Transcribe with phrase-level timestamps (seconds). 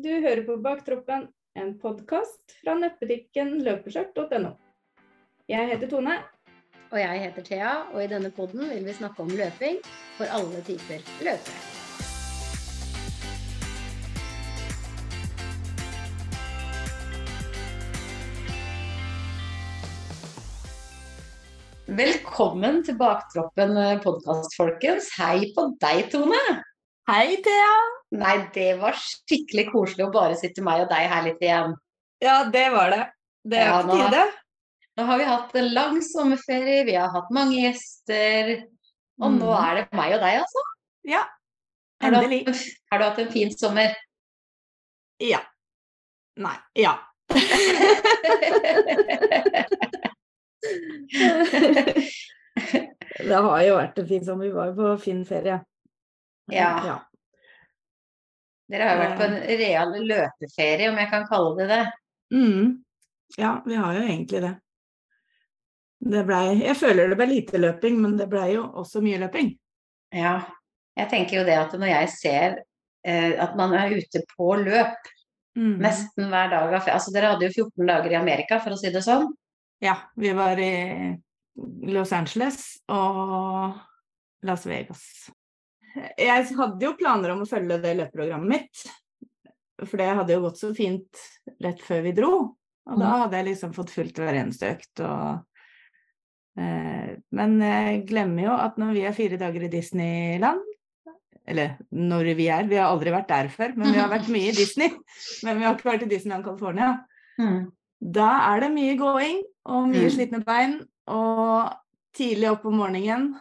[0.00, 1.26] Du hører på Baktroppen,
[1.60, 4.54] en podkast fra nettbutikken løpeskjørt.no.
[5.50, 6.14] Jeg heter Tone.
[6.88, 9.76] Og jeg heter Thea, og i denne podden vil vi snakke om løping
[10.16, 11.58] for alle typer løpere.
[22.00, 23.76] Velkommen til Baktroppen
[24.06, 25.12] podkast, folkens.
[25.20, 26.69] Hei på deg, Tone.
[27.10, 27.70] Hei, Thea.
[28.20, 31.72] Nei, det var skikkelig koselig å bare sitte meg og deg her litt igjen.
[32.22, 33.00] Ja, det var det.
[33.50, 34.22] Det er Ja, på nå- tide.
[34.98, 38.62] Nå har vi hatt en lang sommerferie, vi har hatt mange gjester.
[39.20, 39.64] Og nå Mm.
[39.64, 40.62] er det meg og deg, altså.
[41.04, 41.22] Ja,
[42.02, 42.74] Har du, hatt, endelig.
[42.92, 43.94] har du hatt en fin sommer?
[45.20, 45.40] Ja.
[46.36, 46.56] Nei.
[46.76, 46.98] Ja.
[53.20, 54.48] Det har jo vært en fin sommer.
[54.48, 55.58] Vi var jo på fin ferie.
[56.50, 56.98] Ja.
[58.70, 61.84] Dere har jo vært på en real løpeferie, om jeg kan kalle det det.
[62.34, 62.66] Mm.
[63.38, 64.52] Ja, vi har jo egentlig det.
[66.00, 69.50] Det blei Jeg føler det ble lite løping, men det blei jo også mye løping.
[70.14, 70.38] Ja.
[70.98, 72.60] Jeg tenker jo det at når jeg ser
[73.06, 75.10] eh, at man er ute på løp
[75.58, 75.80] Mm.
[75.82, 79.02] nesten hver dag Altså dere hadde jo 14 dager i Amerika, for å si det
[79.02, 79.26] sånn.
[79.82, 81.16] Ja, vi var i
[81.90, 83.74] Los Angeles og
[84.46, 85.02] Las Vegas.
[86.18, 88.82] Jeg hadde jo planer om å følge det løpeprogrammet mitt,
[89.82, 91.22] for det hadde jo gått så fint
[91.64, 92.32] rett før vi dro.
[92.90, 95.44] Og da hadde jeg liksom fått fulgt hver eneste økt og
[96.58, 100.64] eh, Men jeg glemmer jo at når vi er fire dager i Disneyland
[101.46, 104.50] Eller når vi er, vi har aldri vært der før, men vi har vært mye
[104.50, 104.90] i Disney.
[105.44, 106.90] Men vi har ikke vært i Disneyland California.
[107.40, 107.70] Mm.
[108.00, 110.12] Da er det mye gåing og mye Mm.
[110.14, 110.76] slitne bein.
[111.10, 111.72] Og
[112.16, 113.32] tidlig opp om morgenen,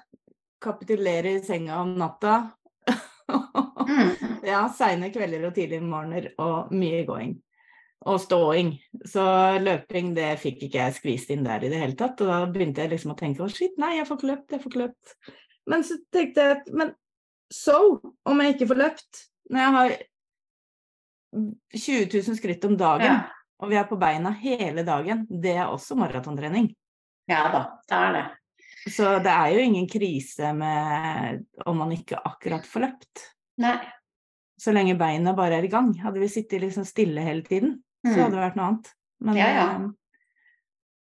[0.61, 2.37] kapitulere i senga om natta.
[3.29, 4.09] Mm.
[4.51, 7.35] ja, seine kvelder og tidlige morgener og mye gåing.
[8.09, 8.73] Og ståing.
[9.07, 9.23] Så
[9.59, 12.21] løping, det fikk ikke jeg skvist inn der i det hele tatt.
[12.23, 14.63] Og da begynte jeg liksom å tenke å shit, nei, jeg får ikke løpt, jeg
[14.63, 15.15] får ikke løpt.
[15.69, 16.93] Men så tenkte jeg at men
[17.53, 19.25] so om jeg ikke får løpt?
[19.49, 19.95] Når jeg har
[21.75, 23.29] 20 000 skritt om dagen, Ja.
[23.61, 26.71] og vi er på beina hele dagen, det er også maratontrening.
[27.29, 28.23] ja da, det er det.
[28.87, 33.23] Så det er jo ingen krise med om man ikke akkurat får løpt.
[33.59, 33.77] Nei.
[34.59, 35.91] Så lenge beina bare er i gang.
[36.03, 38.21] Hadde vi sittet liksom stille hele tiden, så Mm.
[38.23, 38.93] hadde det vært noe annet.
[39.21, 39.65] Men, Ja, ja.
[39.75, 39.89] eh,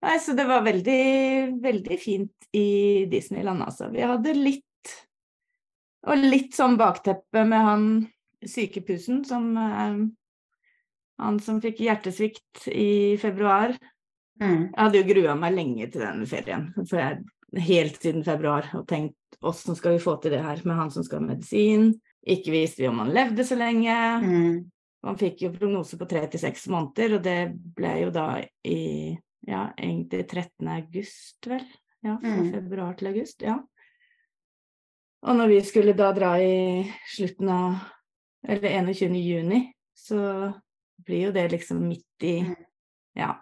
[0.01, 3.89] Nei, så det var veldig, veldig fint i Disneyland, altså.
[3.91, 4.63] Vi hadde litt
[6.07, 8.11] Og litt sånn bakteppe med han
[8.47, 9.97] sykepusen som eh,
[11.19, 13.73] Han som fikk hjertesvikt i februar.
[14.39, 14.69] Mm.
[14.71, 17.17] Jeg hadde jo grua meg lenge til den ferien, for jeg,
[17.57, 21.03] helt siden februar, og tenkt åssen skal vi få til det her med han som
[21.03, 21.93] skal ha medisin.
[22.27, 23.95] Ikke visste vi om han levde så lenge.
[24.21, 24.71] Mm.
[25.07, 28.27] Han fikk jo prognose på tre til seks måneder, og det ble jo da
[28.67, 29.15] i
[29.47, 30.67] ja, egentlig 13.
[30.67, 31.63] august, vel.
[32.03, 32.51] Ja, fra Mm.
[32.53, 33.41] februar til august.
[33.41, 33.57] Ja.
[35.23, 36.83] Og når vi skulle da dra i
[37.15, 37.79] slutten av
[38.47, 39.15] Eller 21.
[39.19, 40.53] juni, så
[41.03, 42.55] blir jo det liksom midt i Mm.
[43.15, 43.33] Ja.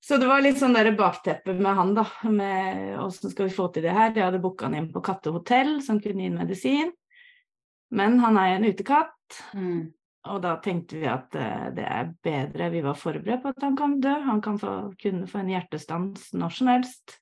[0.00, 2.06] Så det var litt sånn der bakteppe med han, da.
[2.24, 4.14] Med åssen skal vi få til det her.
[4.16, 6.92] Jeg hadde booka han inn på kattehotell som kunne gi medisin.
[7.92, 9.16] Men han er en utekatt,
[9.54, 9.92] Mm.
[10.26, 13.76] og da tenkte vi at uh, det er bedre Vi var forberedt på at han
[13.78, 14.14] kan dø.
[14.26, 17.18] Han kan få, kunne få en hjertestans når som helst.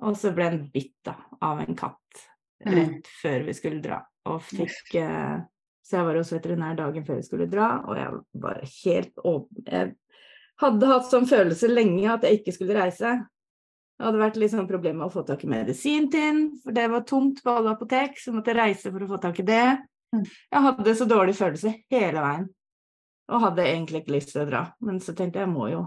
[0.00, 2.00] Og så ble han bitt da, av en katt
[2.64, 2.72] Mm.
[2.72, 3.98] rett før vi skulle dra.
[4.32, 5.42] Og fikk uh,
[5.84, 9.66] Så jeg var hos veterinær dagen før vi skulle dra, og jeg var helt åpen
[9.66, 9.92] Jeg
[10.62, 13.14] hadde hatt sånn følelse lenge at jeg ikke skulle reise.
[13.96, 16.76] Det hadde vært litt sånn problem med å få tak i medisin til den, for
[16.76, 19.46] det var tomt på alle apotek, så måtte jeg reise for å få tak i
[19.48, 19.62] det.
[20.12, 20.24] Mm.
[20.26, 22.48] Jeg hadde så dårlig følelse hele veien,
[23.32, 24.62] og hadde egentlig ikke lyst til å dra.
[24.84, 25.86] Men så tenkte jeg, jeg må jo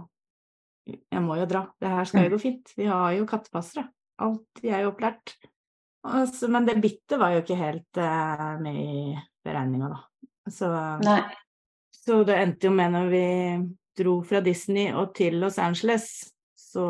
[0.90, 1.68] jeg må jo dra.
[1.78, 2.72] Det her skal jo gå fint.
[2.78, 3.86] Vi har jo kattepassere.
[4.26, 5.36] Alt vi er jo opplært.
[6.34, 10.00] Så- men det bittet var jo ikke helt uh, med i beregninga, da.
[10.50, 10.70] Så,
[11.94, 13.24] så det endte jo med når vi
[14.00, 16.08] dro fra Disney og til Los Angeles,
[16.56, 16.86] så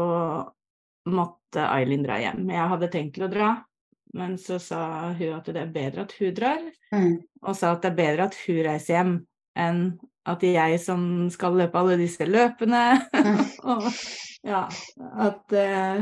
[1.09, 2.45] måtte Eileen dra hjem.
[2.53, 3.49] Jeg hadde tenkt til å dra,
[4.17, 4.81] men så sa
[5.17, 6.61] hun at det er bedre at hun drar,
[6.93, 7.19] Mm.
[7.45, 9.11] og sa at det er bedre at hun reiser hjem
[9.59, 9.81] enn
[10.25, 12.79] at jeg som skal løpe alle disse løpene
[13.69, 13.85] og,
[14.45, 14.63] ja,
[15.25, 16.01] at, eh,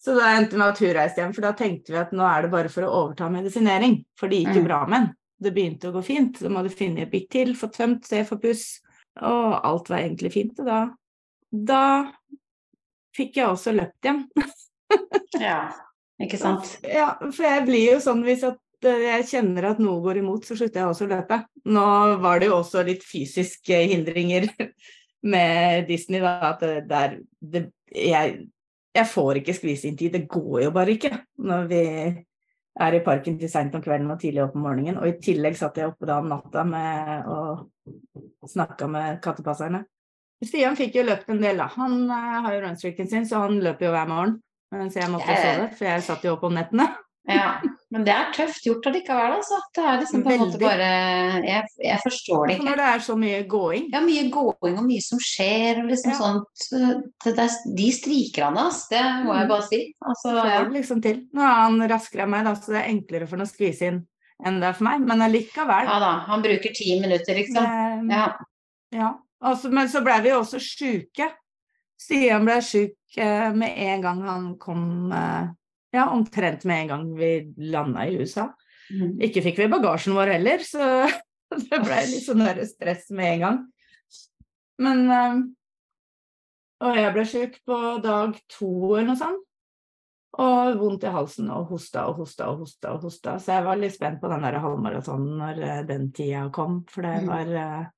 [0.00, 2.24] Så da endte det med at hun reiste hjem, for da tenkte vi at nå
[2.24, 4.68] er det bare for å overta medisinering, for det gikk jo Mm.
[4.68, 5.14] bra med henne.
[5.40, 6.36] Det begynte å gå fint.
[6.36, 8.80] Så De hadde funnet et bitt til, fått tømt, se for puss,
[9.18, 10.58] og alt var egentlig fint.
[10.62, 10.80] Og da,
[11.50, 11.84] da
[13.16, 14.26] fikk jeg også løpt igjen.
[15.40, 15.70] Ja,
[16.18, 16.66] ikke sant.
[16.82, 20.42] Ja, for jeg blir jo sånn hvis at eh, jeg kjenner at noe går imot,
[20.44, 21.38] så slutter jeg også å løpe.
[21.70, 21.84] Nå
[22.24, 24.48] var det jo også litt fysiske hindringer
[25.32, 26.34] med Disney, da.
[26.50, 27.62] At det der det,
[27.94, 28.34] jeg,
[28.96, 30.18] jeg, får ikke skvise inn tid.
[30.18, 31.14] Det går jo bare ikke
[31.46, 31.84] når vi
[32.80, 34.98] er i parken til seint om kvelden og tidlig opp om morgenen.
[35.00, 37.68] Og i tillegg satt jeg oppe da om natta med og
[38.50, 39.84] snakka med kattepasserne.
[40.40, 41.68] Stian fikk jo løpt en del, da.
[41.76, 44.40] Han uh, har jo runstreaken sin, så han løper jo hver morgen.
[44.70, 46.86] Så jeg måtte sove, for jeg satt jo opp om nettene.
[47.28, 47.60] Ja,
[47.92, 49.58] men det er tøft gjort allikevel, altså.
[49.76, 50.86] Det er liksom på en måte bare
[51.44, 52.66] jeg, jeg, forstår det ikke.
[52.68, 53.88] Når det er så mye gåing?
[53.92, 56.18] Ja, mye gåing og mye som skjer og liksom ja.
[56.18, 56.64] sånt.
[56.70, 58.86] Det, det, de strikerne, ass.
[58.90, 59.52] Det må jeg mm.
[59.52, 59.82] bare si.
[60.00, 60.62] Altså, Får ja.
[60.78, 61.20] liksom til.
[61.36, 63.92] Nå er han raskere enn meg, da, så det er enklere for ham å skvise
[63.92, 64.00] inn
[64.46, 65.04] enn det er for meg.
[65.08, 65.90] Men allikevel.
[65.90, 66.12] Ja da.
[66.30, 67.66] Han bruker ti minutter, liksom.
[68.08, 68.26] Det, ja.
[68.96, 69.10] ja.
[69.40, 71.30] Altså, men så ble vi jo også sjuke.
[72.00, 75.50] Stian ble sjuk eh, med en gang han kom eh,
[75.90, 77.30] Ja, omtrent med en gang vi
[77.72, 78.46] landa i USA.
[78.90, 79.18] Mm.
[79.26, 81.06] Ikke fikk vi bagasjen vår heller, så
[81.66, 83.60] det ble litt sånn stress med en gang.
[84.80, 85.40] Men eh,
[86.86, 89.46] Og jeg ble sjuk på dag to eller noe sånt.
[90.40, 92.94] Og vondt i halsen og hosta og hosta og hosta.
[92.94, 93.38] og hosta.
[93.38, 96.80] Så jeg var litt spent på den der halvmaratonen når den tida kom.
[96.88, 97.32] For det mm.
[97.32, 97.88] var uh,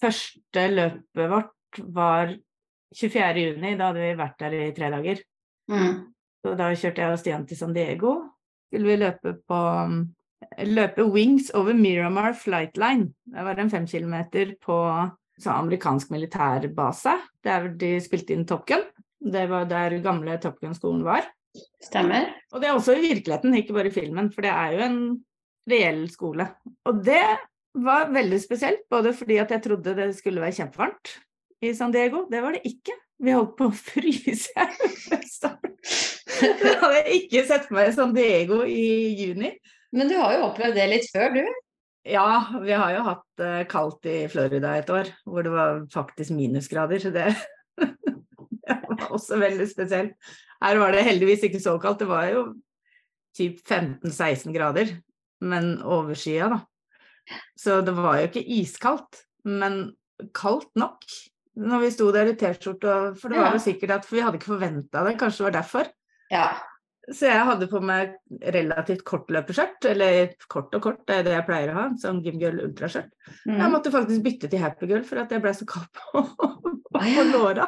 [0.00, 2.30] Første løpet vårt var
[2.96, 3.42] 24.
[3.44, 5.20] juni, da hadde vi vært der i tre dager.
[5.68, 5.98] Mm.
[6.40, 8.14] Så da kjørte jeg og Stian til San Diego.
[8.70, 9.60] Skulle vi løpe på
[10.64, 13.12] løpe Wings over Miramar Flight Line.
[13.28, 14.78] Det var en fem kilometer på
[15.40, 17.14] så amerikansk militærbase
[17.44, 18.82] der de spilte inn Top Gun.
[19.20, 21.28] Det var der gamle Top Gun-skolen var.
[21.82, 22.28] Stemmer.
[22.54, 25.00] Og det er også i virkeligheten, ikke bare i filmen, for det er jo en
[25.70, 26.46] reell skole.
[26.88, 27.24] Og det
[27.80, 31.14] var veldig spesielt, både fordi at jeg trodde det skulle være kjempevarmt,
[31.62, 32.24] i San Diego.
[32.30, 32.94] Det var det ikke.
[33.20, 34.64] Vi holdt på å fryse
[36.40, 39.50] Det hadde jeg ikke sett for meg i San Diego i juni.
[39.92, 41.42] Men du har jo opplevd det litt før, du?
[42.08, 42.24] Ja,
[42.62, 47.02] vi har jo hatt uh, kaldt i Florida et år, hvor det var faktisk minusgrader.
[47.02, 47.26] Så det,
[47.82, 50.32] det var også veldig spesielt.
[50.60, 52.02] Her var det heldigvis ikke så kaldt.
[52.02, 52.44] Det var jo
[53.36, 54.92] typ 15-16 grader,
[55.40, 56.60] men overskya, da.
[57.58, 59.82] Så det var jo ikke iskaldt, men
[60.36, 61.06] kaldt nok
[61.60, 64.38] når vi sto der i T-skjorte, for det var jo sikkert at For vi hadde
[64.38, 65.88] ikke forventa det, kanskje det var derfor.
[66.30, 66.44] Ja.
[67.10, 68.14] Så jeg hadde på meg
[68.54, 72.20] relativt kort løpeskjørt, eller kort og kort, det er det jeg pleier å ha, sånn
[72.24, 73.10] gymgirl ultraskjørt.
[73.48, 73.56] Mm.
[73.56, 76.22] Jeg måtte faktisk bytte til Happy Girl for at jeg ble så kald på,
[76.92, 77.66] på på låra.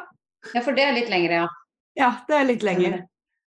[0.53, 1.50] Ja, for det er litt lengre, ja.
[1.99, 3.03] Ja, det er litt lenger.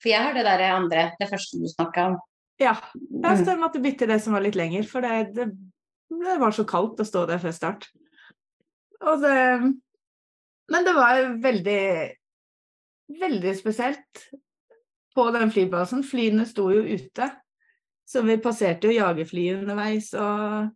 [0.02, 2.18] For jeg har det der andre, det første du snakka om.
[2.62, 3.62] Ja, jeg mm.
[3.62, 5.48] måtte bytte det som var litt lenger, for det, det,
[6.14, 7.88] det var så kaldt å stå der før start.
[9.02, 9.38] Og det
[10.72, 11.84] men det var veldig,
[13.20, 14.28] veldig spesielt
[15.16, 16.04] på den flybasen.
[16.08, 17.28] Flyene sto jo ute,
[18.08, 20.72] så vi passerte jo jagerfly underveis, og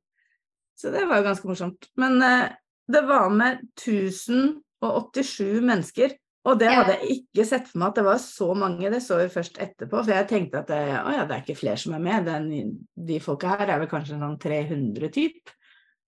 [0.76, 1.86] Så det var jo ganske morsomt.
[1.96, 2.50] Men eh,
[2.92, 6.12] det var med 1087 mennesker.
[6.46, 9.18] Og det hadde jeg ikke sett for meg at det var så mange, det så
[9.18, 9.98] vi først etterpå.
[9.98, 12.74] For jeg tenkte at det, å ja, det er ikke flere som er med, Den,
[13.10, 15.56] de folka her er vel kanskje noen 300 typ.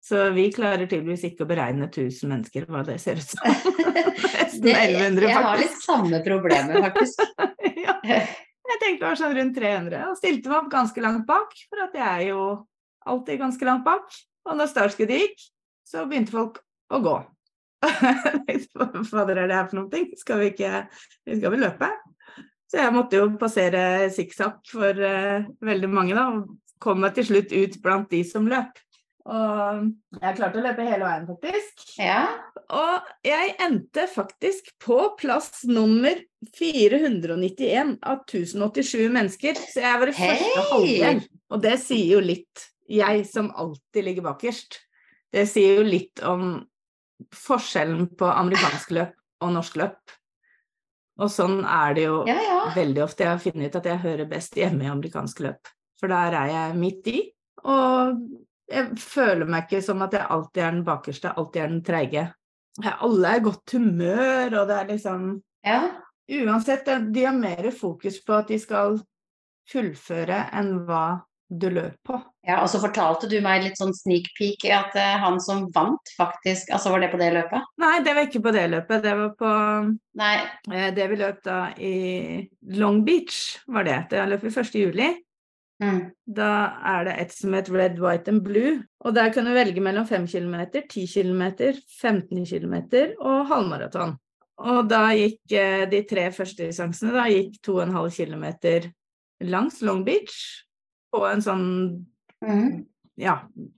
[0.00, 3.42] Så vi klarer tydeligvis ikke å beregne 1000 mennesker hva det ser ut som.
[4.36, 5.26] Nesten 1100, faktisk.
[5.26, 7.26] Jeg har litt samme problemer, faktisk.
[7.84, 7.96] ja.
[8.00, 11.84] Jeg tenkte det var sånn rundt 300, og stilte meg opp ganske langt bak, for
[11.84, 12.44] at jeg er jo
[13.10, 14.08] alltid ganske langt bak.
[14.48, 15.46] Og når startskuddet gikk,
[15.90, 16.62] så begynte folk
[16.94, 17.18] å gå.
[18.74, 20.04] Hva fader er det her for noe?
[20.20, 20.84] Skal vi ikke
[21.26, 21.90] Vi skal vel løpe?
[22.70, 26.28] Så jeg måtte jo passere sikksakk for uh, veldig mange, da.
[26.36, 28.78] Og kom meg til slutt ut blant de som løp.
[29.30, 31.82] Og jeg klarte å løpe hele veien, faktisk.
[32.00, 32.22] Ja.
[32.72, 36.18] Og jeg endte faktisk på plass nummer
[36.56, 39.60] 491 av 1087 mennesker.
[39.60, 40.40] Så jeg var i hey.
[40.40, 41.22] første halvdel.
[41.50, 42.66] Og det sier jo litt.
[42.90, 44.80] Jeg som alltid ligger bakerst.
[45.30, 46.56] Det sier jo litt om
[47.34, 50.16] forskjellen på amerikansk løp og norsk løp.
[51.20, 52.60] Og sånn er det jo ja, ja.
[52.76, 53.26] veldig ofte.
[53.26, 55.72] Jeg har funnet ut at jeg hører best hjemme i amerikansk løp.
[56.00, 57.18] For der er jeg midt i.
[57.68, 58.22] Og
[58.70, 62.24] jeg føler meg ikke som at jeg alltid er den bakerste, alltid er den treige.
[62.80, 65.26] Alle er i godt humør, og det er liksom
[65.66, 65.80] ja.
[66.30, 69.00] Uansett, de har mer fokus på at de skal
[69.70, 71.04] fullføre enn hva
[71.50, 72.18] du løp på.
[72.46, 76.12] Ja, og så fortalte du meg litt sånn sneak peek at uh, han som vant,
[76.16, 77.66] faktisk Altså, var det på det løpet?
[77.82, 79.02] Nei, det var ikke på det løpet.
[79.04, 79.50] Det var på
[80.20, 80.36] Nei.
[80.70, 81.96] Uh, det vi løp da i
[82.78, 83.98] Long Beach, var det.
[84.14, 84.78] Det løp vi 1.
[84.78, 85.10] juli.
[85.80, 86.00] Mm.
[86.28, 86.50] Da
[86.92, 88.78] er det et som heter Red, White and Blue.
[89.00, 91.44] Og der kan du velge mellom 5 km, 10 km,
[92.00, 92.76] 15 km
[93.18, 94.18] og halvmaraton.
[94.60, 98.90] Og da gikk eh, de tre første distansene da gikk 2,5 km
[99.48, 100.36] langs Long Beach
[101.12, 101.66] på en sånn
[102.40, 102.86] Mm.
[103.20, 103.34] ja,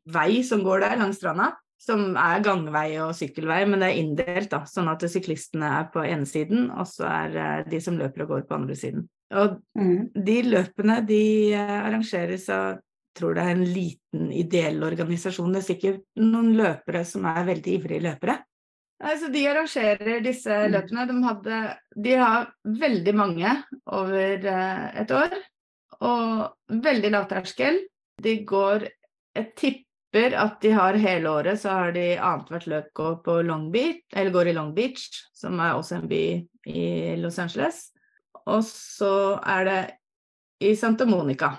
[0.06, 1.56] vei som går der langs stranda.
[1.82, 6.04] Som er gangvei og sykkelvei, men det er inndelt, da, sånn at syklistene er på
[6.06, 9.08] ene siden, og så er eh, de som løper og går på andre siden.
[9.34, 10.12] Og Mm.
[10.14, 12.78] de løpene de eh, arrangeres av
[13.18, 15.52] tror det er en liten ideell organisasjon.
[15.52, 18.38] Det er sikkert noen løpere som er veldig ivrige løpere.
[19.02, 20.72] Altså, de arrangerer disse Mm.
[20.72, 21.06] løpene.
[21.08, 25.34] De, hadde, de har veldig mange over eh, et år,
[26.02, 27.80] og veldig lavterskel.
[28.22, 28.88] De går
[29.32, 33.70] Jeg tipper at de har hele året, så har de annethvert løp går på Long
[33.72, 36.24] Beach, eller går i Long Beach, som er også en by
[36.68, 36.82] i
[37.16, 37.86] Los Angeles.
[38.44, 39.80] Og så er det
[40.68, 41.54] i Santa Monica.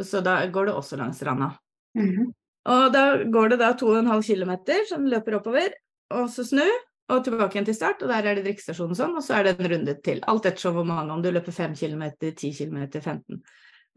[0.00, 1.52] Så da går det også langs stranda.
[1.98, 2.32] Mhm.
[2.70, 4.52] Og da går det da 2,5 km
[4.88, 5.72] som løper oppover,
[6.10, 6.66] og så snu,
[7.10, 9.48] og tilbake igjen til start, og der er det drikkestasjon og sånn, og så er
[9.48, 10.22] det en runde til.
[10.30, 13.40] Alt ettersom hvor mange, om du løper 5 km, 10 km, 15.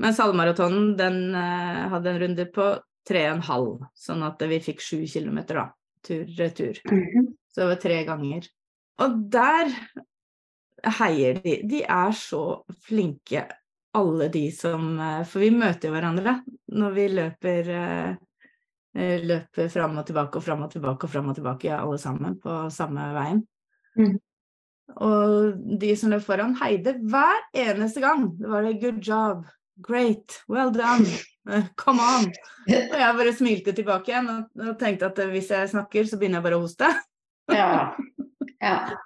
[0.04, 2.72] Mens halvmaratonen, den uh, hadde en runde på
[3.10, 5.68] 3,5, sånn at vi fikk 7 km da,
[6.08, 6.82] tur-retur.
[6.90, 7.32] Mhm.
[7.54, 8.46] Så det var tre ganger.
[9.06, 9.70] Og der
[11.00, 11.60] heier de.
[11.70, 13.46] De er så flinke,
[13.94, 16.40] alle de som eh, For vi møter jo hverandre
[16.74, 17.68] når vi løper
[18.96, 22.00] eh, eh, fram og tilbake og fram og tilbake og fram og tilbake, ja, alle
[22.02, 23.44] sammen på samme veien.
[23.98, 24.16] Mm.
[25.02, 28.28] Og de som løp foran, heide hver eneste gang.
[28.38, 29.46] Det var det 'good job',
[29.80, 31.08] 'great', 'well done',
[31.50, 32.34] eh, 'come on'.
[32.68, 36.18] Og jeg bare smilte tilbake igjen og, og tenkte at eh, hvis jeg snakker, så
[36.18, 36.92] begynner jeg bare å hoste.
[37.52, 37.96] Ja.
[38.62, 38.78] ja.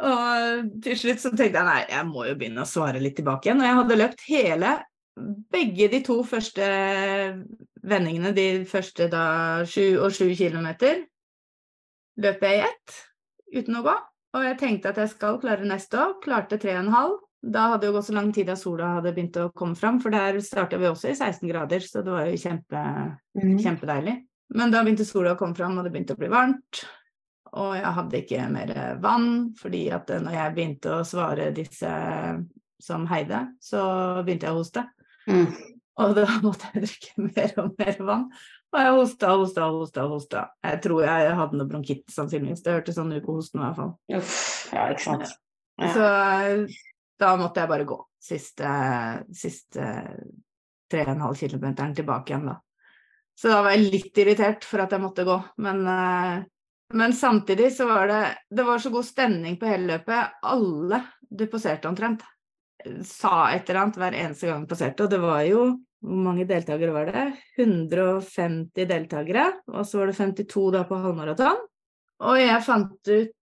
[0.00, 3.48] Og til slutt så tenkte jeg nei, jeg må jo begynne å svare litt tilbake
[3.50, 3.60] igjen.
[3.60, 4.70] Og jeg hadde løpt hele,
[5.52, 6.68] begge de to første
[7.86, 9.24] vendingene, de første da
[9.68, 11.04] sju og sju kilometer,
[12.20, 13.00] løp jeg i ett
[13.60, 13.96] uten å gå.
[14.36, 16.14] Og jeg tenkte at jeg skal klare neste år.
[16.22, 17.18] Klarte tre og en halv.
[17.40, 20.12] Da hadde det gått så lang tid at sola hadde begynt å komme fram, for
[20.12, 22.82] der starta vi også i 16 grader, så det var jo kjempe,
[23.40, 23.54] mm.
[23.64, 24.16] kjempedeilig.
[24.60, 26.82] Men da begynte sola å komme fram, og det begynte å bli varmt.
[27.50, 31.94] Og jeg hadde ikke mer vann, fordi at når jeg begynte å svare disse
[32.80, 33.82] som heide, så
[34.20, 34.84] begynte jeg å hoste.
[35.30, 35.48] Mm.
[36.00, 38.26] Og da måtte jeg drikke mer og mer vann.
[38.70, 40.06] Og jeg hosta og hosta og hosta.
[40.10, 40.44] hosta.
[40.64, 42.62] Jeg tror jeg hadde noe bronkitt, sannsynligvis.
[42.64, 43.92] Det hørtes sånn ut på hosten i hvert fall.
[44.18, 44.36] Uff.
[44.74, 45.34] Ja, ikke sant.
[45.80, 45.90] Ja.
[45.96, 46.06] Så
[47.20, 48.70] da måtte jeg bare gå siste,
[49.34, 49.90] siste
[50.90, 52.58] tre og en halv kilometeren tilbake igjen, da.
[53.40, 56.42] Så da var jeg litt irritert for at jeg måtte gå, men, eh,
[57.00, 60.42] men samtidig så var det Det var så god stemning på hele løpet.
[60.42, 62.24] Alle du poserte omtrent,
[63.04, 65.62] sa et eller annet hver eneste gang du passerte, og det var jo
[66.00, 67.26] hvor mange deltakere var det?
[67.60, 71.60] 150 deltakere, og så var det 52 da på halvmaraton.
[72.24, 73.36] Og jeg fant ut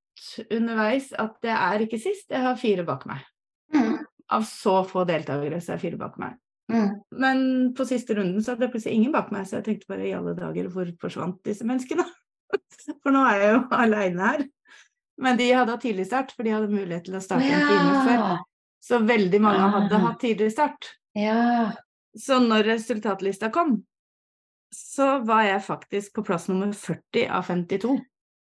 [0.50, 3.23] underveis at det er ikke sist, jeg har fire bak meg.
[3.75, 3.97] Mm.
[4.35, 6.35] Av så få deltakere så er fire bak meg.
[6.69, 6.88] Mm.
[7.23, 7.38] Men
[7.79, 10.12] på siste runden så hadde jeg plutselig ingen bak meg, så jeg tenkte bare i
[10.19, 12.05] alle dager, hvor forsvant disse menneskene?
[13.03, 14.45] For nå er jeg jo aleine her.
[15.19, 18.03] Men de hadde hatt tidlig start, for de hadde mulighet til å starte en time
[18.07, 18.37] før.
[18.87, 20.05] Så veldig mange hadde Ah.
[20.07, 20.93] hatt tidlig start.
[21.19, 21.73] ja.
[22.17, 23.77] Så når resultatlista kom,
[24.75, 27.95] så var jeg faktisk på plass nummer 40 av 52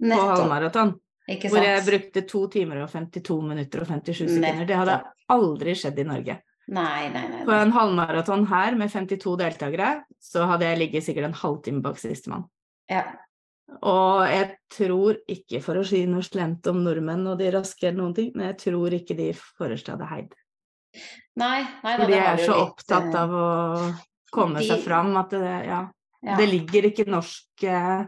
[0.03, 0.95] på halvmaraton.
[1.27, 4.67] Hvor jeg brukte to timer og 52 minutter og 57 sekunder.
[4.69, 4.99] Det hadde
[5.35, 6.37] aldri skjedd i Norge.
[6.67, 7.45] Nei, nei, nei.
[7.47, 9.91] På en halvmaraton her med 52 deltakere,
[10.23, 12.47] så hadde jeg ligget sikkert en halvtime bak sistemann.
[12.91, 13.05] Ja.
[13.87, 18.01] Og jeg tror ikke, for å si noe slemt om nordmenn og de raske eller
[18.01, 20.35] noen ting, men jeg tror ikke de forreste hadde heid.
[21.37, 23.47] Nei, nei da, For de er så litt, opptatt eh, av å
[24.33, 25.83] komme de- seg fram at det, ja,
[26.25, 26.37] ja.
[26.41, 28.07] det ligger ikke norsk eh,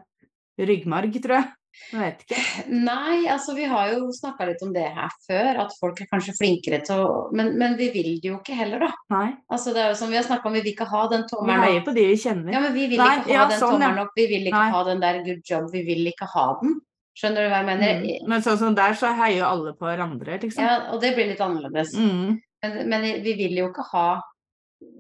[0.59, 1.53] ryggmarg, tror jeg.
[1.93, 2.39] Jeg vet ikke.
[2.75, 6.35] Nei, altså vi har jo snakka litt om det her før, at folk er kanskje
[6.35, 8.89] flinkere til å Men, men vi vil det jo ikke heller, da.
[9.15, 9.29] Nei.
[9.53, 11.31] Altså det er jo som vi har snakka om, vi vil ikke ha den Vi
[11.31, 11.87] tommelen heier opp.
[11.87, 12.51] på de vi kjenner.
[12.57, 14.65] Ja, men vi vil Nei, ikke ha ja, den sånn, tommelen opp, vi vil ikke
[14.65, 14.73] Nei.
[14.75, 16.75] ha den der good job, vi vil ikke ha den.
[17.19, 18.03] Skjønner du hva jeg mener?
[18.03, 18.27] Mm.
[18.35, 20.63] Men sånn som der, så heier jo alle på hverandre, liksom.
[20.67, 21.95] Ja, og det blir litt annerledes.
[21.95, 22.41] Mm.
[22.65, 24.07] Men, men vi vil jo ikke ha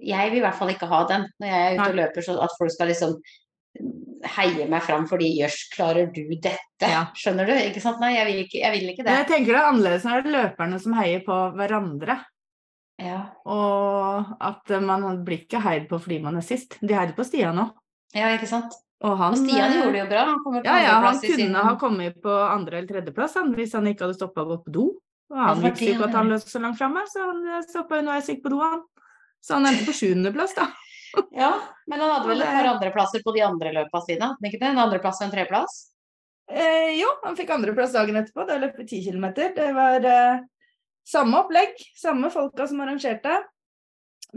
[0.02, 2.34] Jeg vil i hvert fall ikke ha den når jeg er ute og løper, så
[2.42, 3.12] at folk skal liksom
[4.34, 6.58] heie meg fram fordi jøss, klarer du dette?
[6.82, 7.04] Ja.
[7.14, 7.52] Skjønner du?
[7.54, 8.00] Ikke sant?
[8.02, 9.18] Nei, jeg vil ikke, jeg vil ikke Men det.
[9.20, 12.16] jeg tenker det er annerledes når det er løperne som heier på hverandre.
[12.98, 13.20] Ja.
[13.46, 16.74] Og at man blir ikke heid på fordi man er sist.
[16.82, 17.70] De heier på Stian òg.
[18.18, 18.74] ja, ikke sant.
[19.06, 20.24] Og han Og Stian gjorde det jo bra.
[20.26, 24.08] Han Ja, ja, han kunne sin ha kommet på andre- eller tredjeplass hvis han ikke
[24.08, 24.86] hadde stoppa og gått på do.
[25.28, 28.14] Og han det var ikke at han lå så langt framme, så han stoppa nå
[28.18, 28.84] jeg gikk på do, han.
[29.44, 30.70] Så han endte på sjuendeplass, da.
[31.36, 31.52] Ja,
[31.88, 34.72] men han hadde vel et par andreplasser på de andre løpa sine, ikke det?
[34.72, 35.78] En andreplass og en treplass?
[36.48, 38.46] Eh, jo, han fikk andreplass dagen etterpå.
[38.48, 39.52] Da løp vi ti kilometer.
[39.56, 40.40] Det var eh,
[41.08, 43.42] samme opplegg, samme folka som arrangerte.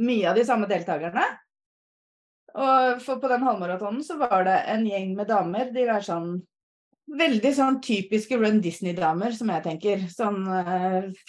[0.01, 1.23] Mye av de samme deltakerne.
[2.51, 5.71] Og for på den halvmaratonen så var det en gjeng med damer.
[5.71, 6.33] De var sånn
[7.17, 10.07] veldig sånn typiske Run Disney-damer, som jeg tenker.
[10.11, 10.43] Sånn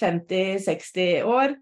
[0.00, 1.56] 50-60 år.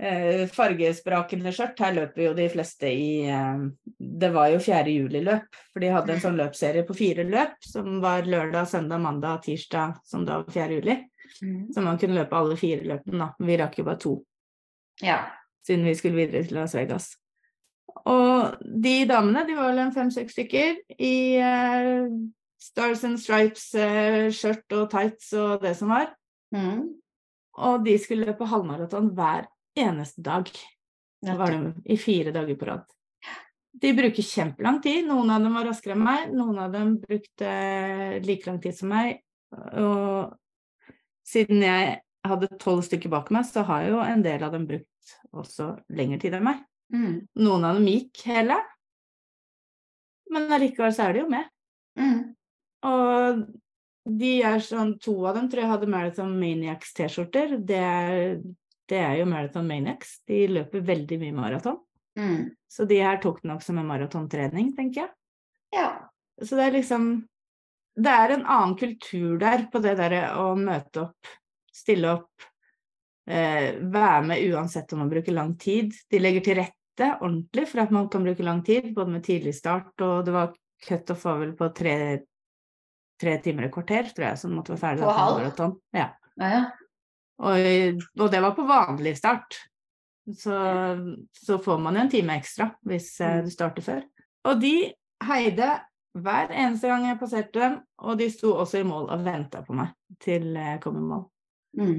[0.00, 1.80] Eh, fargesprakende skjørt.
[1.84, 3.64] Her løper jo de fleste i eh,
[3.98, 4.94] Det var jo 4.
[4.94, 9.42] juli-løp, for de hadde en sånn løpserie på fire løp, som var lørdag, søndag, mandag,
[9.44, 10.78] tirsdag, som da var 4.
[10.78, 10.96] juli.
[11.44, 11.68] Mm.
[11.74, 13.46] Så man kunne løpe alle fire løpene, da.
[13.46, 14.14] Vi rakk jo bare to.
[15.04, 15.20] Ja.
[15.66, 17.12] Siden vi skulle videre til Las Vegas.
[18.08, 21.14] Og de damene, de var vel en fem-seks stykker i
[22.60, 26.10] Stars and Stripes-skjørt eh, og tights og det som var.
[26.54, 26.90] Mm.
[27.60, 29.48] Og de skulle løpe halvmaraton hver
[29.78, 30.50] eneste dag.
[31.24, 32.84] Da var de i fire dager på rad.
[33.80, 35.06] De bruker kjempelang tid.
[35.08, 37.50] Noen av dem var raskere enn meg, noen av dem brukte
[38.24, 39.20] like lang tid som meg.
[39.80, 40.34] Og
[41.26, 45.14] siden jeg hadde tolv stykker bak meg, så har jo en del av dem brukt
[45.32, 46.60] også lengre tid enn meg.
[46.92, 47.14] Mm.
[47.40, 48.58] Noen av dem gikk hele,
[50.30, 51.46] men allikevel så er de jo med.
[51.98, 52.18] Mm.
[52.88, 53.44] Og
[54.10, 57.58] de er sånn To av dem tror jeg hadde Marathon Maniacs T-skjorter.
[57.60, 57.84] Det
[58.90, 60.18] det er jo Marathon Maniacs.
[60.26, 61.78] De løper veldig mye maraton.
[62.18, 62.50] Mm.
[62.68, 65.12] Så de her tok det nok som en maratontrening, tenker jeg.
[65.76, 65.90] Ja.
[66.42, 67.12] Så det er liksom
[68.00, 71.30] Det er en annen kultur der på det derre å møte opp,
[71.74, 72.44] stille opp,
[73.26, 75.90] eh, være med uansett om man bruker lang tid.
[76.08, 79.56] De legger til rette ordentlig for at man kan bruke lang tid, både med tidlig
[79.58, 80.54] start og det var
[80.86, 81.96] cutoff var vel på tre,
[83.20, 85.04] tre timer og kvarter, tror jeg, som måtte være ferdig.
[85.04, 85.76] På halv?
[85.96, 86.08] Ja.
[86.40, 86.62] Ja, ja.
[87.40, 89.58] Og, og, det var på vanlig start.
[90.36, 90.56] Så,
[91.34, 93.46] så, får man jo en time ekstra hvis eh, mm.
[93.46, 94.02] du starter før.
[94.46, 94.74] Og de
[95.26, 95.70] heide
[96.20, 99.76] hver eneste gang jeg passerte dem, og de sto også i mål og venta på
[99.78, 101.24] meg til jeg kom i mål.
[101.78, 101.98] Mm.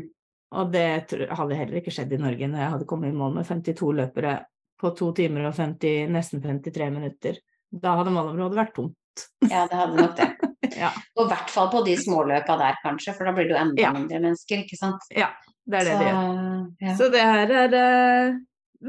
[0.61, 0.85] Og det
[1.31, 4.35] hadde heller ikke skjedd i Norge når jeg hadde kommet i mål med 52 løpere
[4.81, 7.39] på to timer og 50, nesten 53 minutter.
[7.71, 9.27] Da hadde målområdet vært tomt.
[9.47, 10.31] Ja, det hadde nok det.
[10.69, 10.91] ja.
[11.17, 13.83] Og i hvert fall på de småløpa der, kanskje, for da blir det jo enda
[13.83, 13.91] ja.
[13.95, 15.09] mindre mennesker, ikke sant.
[15.15, 15.31] Ja,
[15.65, 16.63] det er det Så, de gjør.
[16.85, 16.95] Ja.
[16.99, 18.39] Så det her er uh,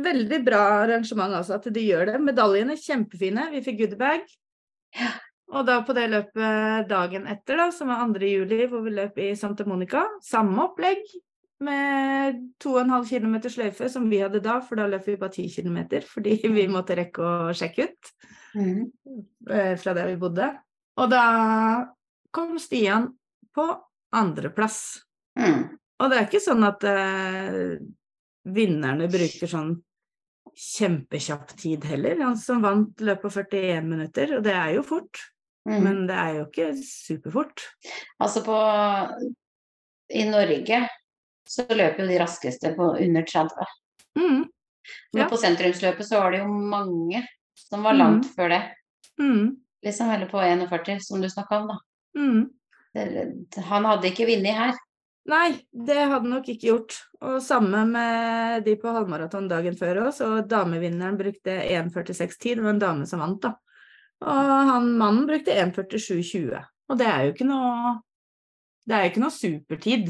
[0.06, 2.22] veldig bra arrangement, altså, at de gjør det.
[2.28, 3.50] Medaljene kjempefine.
[3.56, 4.24] Vi fikk goodiebag.
[5.00, 5.12] Ja.
[5.52, 8.24] Og da på det løpet dagen etter, da, som var 2.
[8.24, 11.02] juli, hvor vi løp i Santa Monica, samme opplegg
[11.62, 15.78] med 2,5 km sløyfe som vi hadde da, for da løp vi bare 10 km
[16.08, 18.12] fordi vi måtte rekke å sjekke ut
[18.56, 18.80] mm.
[19.50, 20.48] Eh, fra der vi bodde.
[21.00, 21.24] Og da
[22.35, 23.09] kom Stian
[23.55, 23.66] på
[24.12, 25.00] andreplass.
[25.38, 25.78] Mm.
[26.02, 27.78] Og det er ikke sånn at eh,
[28.52, 29.74] vinnerne bruker sånn
[30.52, 32.18] kjempekjapp tid heller.
[32.20, 35.20] Han som vant løpet på 41 minutter, og det er jo fort.
[35.68, 35.78] Mm.
[35.85, 37.68] Men det er jo ikke superfort.
[38.22, 38.57] Altså på
[40.12, 40.83] I Norge
[41.48, 43.70] så løper jo de raskeste på under 30.
[44.18, 44.42] Mm.
[45.14, 45.28] Ja.
[45.31, 47.22] På sentrumsløpet så var det jo mange
[47.59, 48.33] som var langt mm.
[48.37, 48.62] før det.
[49.20, 49.44] Mm.
[49.83, 51.79] Liksom eller på 41, som du snakka om, da.
[52.18, 52.51] Mm.
[53.71, 54.77] Han hadde ikke vunnet her.
[55.31, 56.97] Nei, det hadde han nok ikke gjort.
[57.23, 62.59] Og samme med de på halvmaraton dagen før òg, og damevinneren brukte 1,46,10.
[62.59, 63.55] Det var en dame som vant, da.
[64.23, 66.62] Og han mannen brukte 1,47,20.
[66.90, 67.99] Og det er jo ikke noe
[68.83, 70.09] Det er jo ikke noe supertid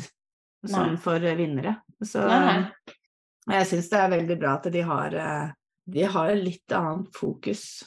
[0.68, 1.74] sånn for vinnere.
[2.02, 3.56] Så nei, nei.
[3.58, 5.50] jeg syns det er veldig bra at de har eh,
[5.84, 7.82] de har litt annet fokus.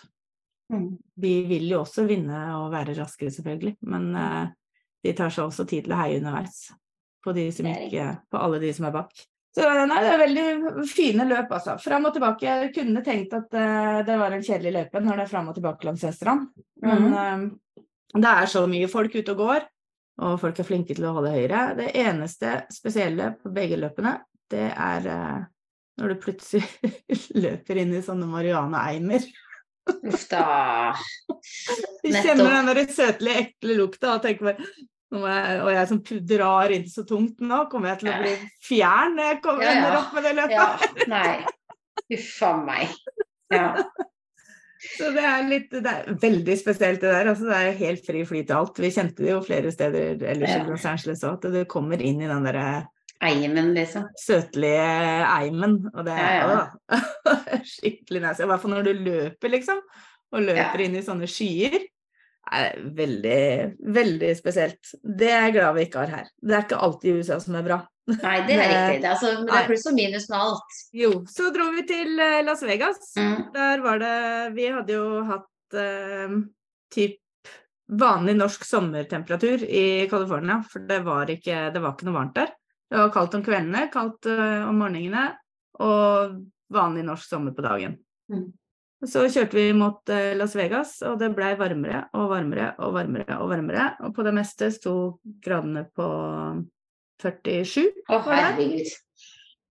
[0.73, 0.95] Mm.
[1.21, 4.47] De vil jo også vinne og være raskere, selvfølgelig, men uh,
[5.05, 6.65] de tar seg også tid til å heie underveis
[7.25, 9.13] på, de som ikke, på alle de som er bak.
[9.55, 11.77] Så nei, det er veldig fine løp, altså.
[11.79, 12.43] Fram og tilbake.
[12.43, 15.57] Jeg kunne tenkt at uh, det var en kjedelig løype når det er fram og
[15.57, 16.49] tilbake langs Vestrand,
[16.83, 19.65] men uh, det er så mye folk ute og går,
[20.25, 21.67] og folk er flinke til å holde høyre.
[21.77, 24.17] Det eneste spesielle på begge løpene,
[24.51, 25.09] det er
[25.99, 26.65] når du plutselig
[27.45, 29.25] løper inn i sånne marihuana-eimer.
[29.85, 30.95] Uff da.
[32.01, 34.67] Du kjenner den der søtlige, ekle lukta og tenker bare
[35.15, 38.33] jeg, og jeg som drar inn så tungt nå, kommer jeg til å bli
[38.65, 39.93] fjern når jeg kommer, ja, ja.
[40.01, 40.57] opp med det løpet?
[40.57, 42.17] Ja, nei.
[42.17, 42.97] Uff a meg.
[43.53, 43.69] Ja.
[44.85, 47.29] Så det er litt Det er veldig spesielt det der.
[47.31, 48.81] Altså, det er helt fri flyt til alt.
[48.81, 52.21] Vi kjente det jo flere steder ellers i Los Angeles òg, at du kommer inn
[52.21, 52.67] i den derre
[53.23, 54.09] Eimen, liksom.
[54.19, 55.79] Søtlige eimen.
[55.93, 57.59] Og det er ja, ja.
[57.75, 58.43] skikkelig nice.
[58.43, 59.81] I hvert fall når du løper, liksom.
[60.35, 60.87] Og løper ja.
[60.87, 61.77] inn i sånne skyer.
[62.55, 63.41] Er veldig,
[63.95, 64.93] veldig spesielt.
[65.01, 66.31] Det er jeg glad vi ikke har her.
[66.37, 67.79] Det er ikke alltid USA som er bra.
[68.11, 68.99] Nei, det er riktig.
[69.01, 70.81] Det er, altså, det er pluss og minus med alt.
[70.93, 71.11] Jo.
[71.31, 73.13] Så dro vi til eh, Las Vegas.
[73.17, 73.37] Mm.
[73.55, 74.17] Der var det
[74.57, 76.35] Vi hadde jo hatt eh,
[76.93, 77.21] typ
[77.85, 82.53] vanlig norsk sommertemperatur i California, for det var ikke, det var ikke noe varmt der.
[82.89, 85.31] Det var kaldt om kveldene, kaldt uh, om morgenene
[85.81, 86.37] og
[86.73, 87.97] vanlig norsk sommer på dagen.
[88.31, 88.51] Mm.
[89.05, 93.39] Så kjørte vi mot uh, Las Vegas, og det blei varmere og varmere og varmere.
[93.41, 94.95] Og varmere, og på det meste sto
[95.43, 96.07] gradene på
[97.23, 97.89] 47.
[98.11, 98.93] Å, herregud.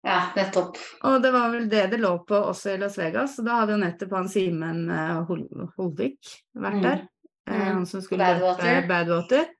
[0.06, 0.78] Ja, nettopp.
[1.04, 3.36] Og det var vel det det lå på også i Las Vegas.
[3.42, 6.86] Og da hadde jo nettopp han Simen uh, Holvik vært mm.
[6.86, 7.04] der.
[7.50, 7.52] Mm.
[7.52, 8.88] Uh, han som skulle Badwater.
[8.88, 9.52] Badwater.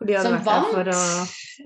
[0.00, 0.72] Som vant?
[0.80, 1.02] Å...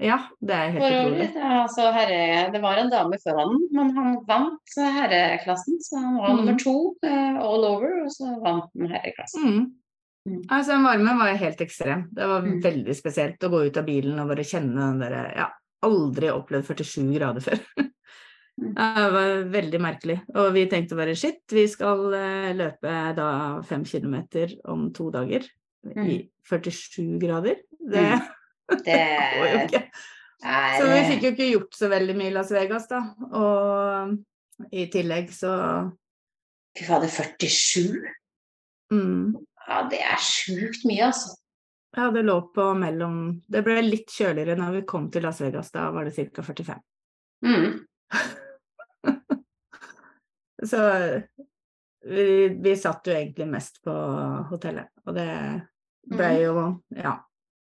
[0.02, 1.28] Ja, det er helt utrolig.
[1.38, 2.18] Altså, herre...
[2.54, 5.78] Det var en dame før han, men han vant herreklassen.
[5.84, 6.40] Så han var mm.
[6.40, 9.46] nummer to uh, all over, og så vant han herreklassen.
[9.46, 9.64] Mm.
[10.24, 10.40] Mm.
[10.48, 12.06] Altså, varmen var helt ekstrem.
[12.16, 12.60] Det var mm.
[12.64, 15.50] veldig spesielt å gå ut av bilen og bare kjenne den derre Ja,
[15.84, 17.66] aldri opplevd 47 grader før.
[17.78, 17.90] Mm.
[18.74, 20.20] Det var veldig merkelig.
[20.38, 23.28] Og vi tenkte bare shit, vi skal uh, løpe da
[23.66, 25.46] fem kilometer om to dager.
[25.92, 26.18] I
[26.48, 27.62] 47 grader.
[27.78, 28.28] Det, mm.
[28.86, 29.00] det...
[29.38, 29.82] går jo ikke.
[30.44, 33.00] Så vi fikk jo ikke gjort så veldig mye i Las Vegas, da.
[33.32, 35.54] Og i tillegg så
[36.74, 38.00] Fy fader, 47?
[38.92, 39.34] Mm.
[39.68, 41.36] Ja, det er sjukt mye, altså.
[41.94, 45.70] Ja, det lå på mellom Det ble litt kjøligere når vi kom til Las Vegas,
[45.74, 46.42] da var det ca.
[46.42, 46.80] 45.
[47.46, 47.78] Mm.
[50.64, 50.80] Så
[52.04, 53.94] vi, vi, satt jo egentlig mest på
[54.50, 55.28] hotellet, og det
[56.10, 56.42] ble mm.
[56.42, 56.66] jo
[57.02, 57.18] Ja.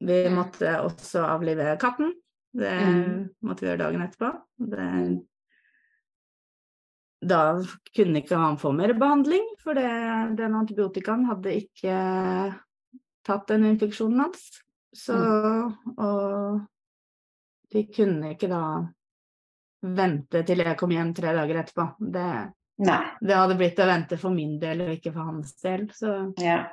[0.05, 2.11] Vi måtte også avlive katten.
[2.55, 3.21] Det mm.
[3.47, 4.31] måtte vi gjøre dagen etterpå.
[4.71, 4.89] Det,
[7.25, 7.39] da
[7.95, 9.87] kunne ikke han få mer behandling, for det,
[10.37, 11.95] den antibiotikaen hadde ikke
[13.25, 14.45] tatt den infeksjonen hans.
[14.95, 15.95] Så mm.
[15.95, 16.61] Og
[17.71, 18.61] de kunne ikke da
[19.95, 21.87] vente til jeg kom hjem tre dager etterpå.
[21.99, 22.29] Det,
[22.79, 25.89] det hadde blitt å vente for min del og ikke for hans del.
[25.95, 26.63] Så ja.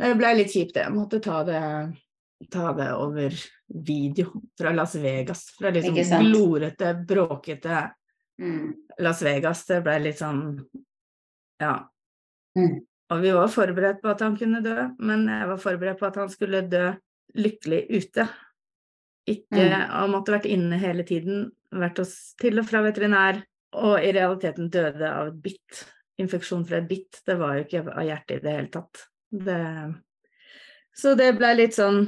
[0.00, 0.86] Det ble litt kjipt, det.
[0.88, 1.60] Jeg måtte ta det,
[2.50, 3.36] ta det over
[3.68, 5.46] video fra Las Vegas.
[5.58, 5.94] Fra liksom
[6.30, 7.84] glorete, bråkete
[8.42, 8.74] mm.
[8.98, 9.64] Las Vegas.
[9.66, 10.42] Det ble litt sånn
[11.62, 11.76] Ja.
[12.58, 12.82] Mm.
[13.12, 16.18] Og vi var forberedt på at han kunne dø, men jeg var forberedt på at
[16.18, 16.86] han skulle dø
[17.38, 18.26] lykkelig ute.
[19.30, 19.74] Ikke mm.
[19.92, 23.42] Han måtte vært inne hele tiden, vært oss til og fra veterinær,
[23.74, 25.84] og i realiteten døde av et bitt.
[26.22, 27.20] Infeksjon fra et bitt.
[27.26, 29.06] Det var jo ikke av hjertet i det hele tatt.
[29.34, 29.62] Det...
[30.94, 32.04] Så det ble litt sånn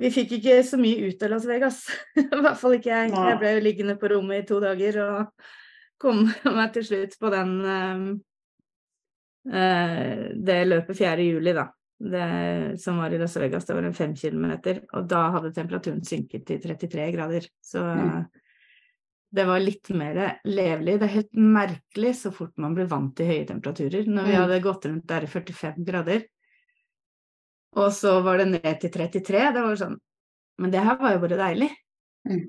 [0.00, 1.82] Vi fikk ikke så mye ut av Las Vegas.
[2.16, 3.12] I hvert fall ikke jeg.
[3.12, 5.46] Jeg ble jo liggende på rommet i to dager og
[6.00, 6.24] kom
[6.56, 7.56] meg til slutt på den
[9.48, 11.22] Eh, det løpet 4.
[11.22, 11.64] juli, da,
[11.98, 16.04] det, som var i Las Vegas, det var en fem kilometer, og da hadde temperaturen
[16.04, 17.46] synket til 33 grader.
[17.64, 18.18] Så mm.
[19.36, 20.98] det var litt mer levelig.
[21.00, 24.04] Det er helt merkelig så fort man blir vant til høye temperaturer.
[24.04, 24.42] Når vi mm.
[24.42, 26.28] hadde gått rundt der i 45 grader,
[27.78, 29.98] og så var det ned til 33, det var sånn
[30.60, 31.70] Men det her var jo bare deilig.
[32.28, 32.42] Mm.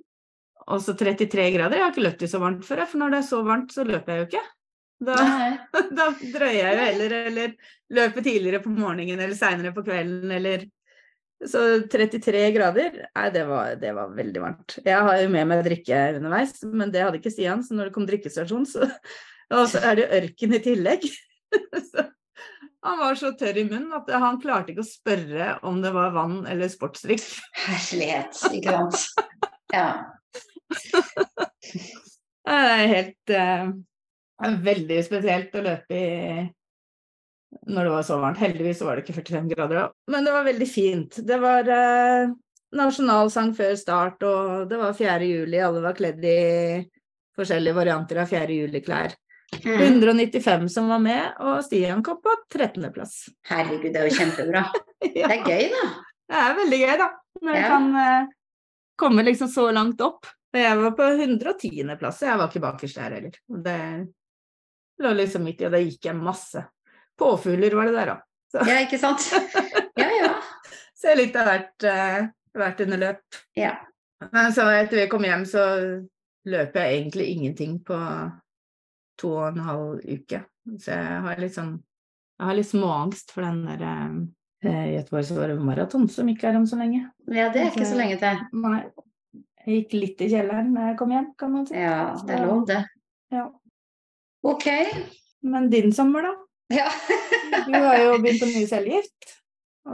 [0.71, 3.19] Og så 33 grader, jeg har ikke løpt i så varmt før, for når det
[3.21, 4.43] er så varmt, så løper jeg jo ikke.
[5.01, 5.15] Da,
[5.97, 7.55] da drøyer jeg jo heller, eller
[7.97, 10.67] løper tidligere på morgenen eller seinere på kvelden, eller
[11.41, 14.75] Så 33 grader, nei, det var, det var, veldig varmt.
[14.85, 17.95] Jeg har jo med meg drikke underveis, men det hadde ikke Stian, så når det
[17.95, 18.85] kom drikkestasjon, så
[19.51, 21.07] Og så er det ørken i tillegg.
[21.91, 22.05] Så
[22.81, 26.15] han var så tørr i munnen at han klarte ikke å spørre om det var
[26.15, 27.27] vann eller sportsdrikk.
[27.67, 29.27] Herlighet, ikke sant.
[29.73, 29.87] Ja.
[32.41, 33.67] Det er helt uh,
[34.65, 36.45] veldig spesielt å løpe i
[37.69, 38.39] når det var så varmt.
[38.41, 41.19] Heldigvis var det ikke 45 grader, men det var veldig fint.
[41.27, 42.31] Det var uh,
[42.75, 45.17] nasjonalsang før start, og det var 4.
[45.27, 45.59] juli.
[45.61, 46.39] Alle var kledd i
[47.37, 48.57] forskjellige varianter av 4.
[48.63, 49.15] juli-klær.
[49.59, 49.81] Mm.
[49.81, 53.15] 195 som var med, og Stian kom på 13.-plass.
[53.49, 54.63] Herregud, det er jo kjempebra.
[55.19, 55.27] ja.
[55.27, 55.89] Det er gøy, da.
[56.31, 57.09] Det er veldig gøy, da.
[57.41, 57.67] Når ja.
[57.67, 58.31] kan eh,
[59.01, 60.29] komme liksom så langt opp.
[60.55, 63.37] Jeg var på 110.-plass, jeg var ikke bakerst der heller.
[63.67, 63.77] Det
[65.01, 66.63] lå liksom midt i, og det gikk jeg masse.
[67.19, 68.65] Påfugler var det der, da.
[68.67, 69.29] Ja, ikke sant.
[69.99, 70.33] Ja, ja.
[71.01, 73.39] Så litt av hvert, uh, hvert under løp.
[73.57, 73.71] Ja.
[74.29, 75.63] Men så etter vi kom hjem, så
[76.45, 77.97] løp jeg egentlig ingenting på
[79.21, 80.43] to og en halv uke.
[80.77, 81.71] Så jeg har litt sånn
[82.41, 83.81] Jeg har litt småangst for den der
[84.65, 87.03] eh, Göteborgsåret maraton som ikke er om så lenge.
[87.29, 88.45] Ja, det er ikke så lenge til.
[88.63, 88.81] Nei.
[89.61, 91.75] Jeg gikk litt i kjelleren da jeg kom hjem, kan man si.
[91.77, 92.79] Ja, det er lov, det.
[93.29, 93.43] Ja.
[94.41, 94.65] Ok.
[95.45, 96.33] Men din sommer, da?
[96.73, 96.87] Ja.
[97.67, 99.37] du har jo begynt på ny cellegift.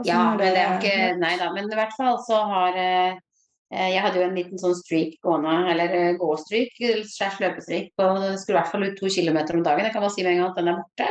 [0.04, 1.48] Ja, men det er ikke Nei da.
[1.52, 3.20] Men i hvert fall så har eh,
[3.68, 8.56] Jeg hadde jo en liten sånn streak gående, eller eh, gåstreak slash løpestreak, det skulle
[8.56, 9.84] i hvert fall ut to kilometer om dagen.
[9.84, 11.08] Jeg kan bare si med en gang at den er borte.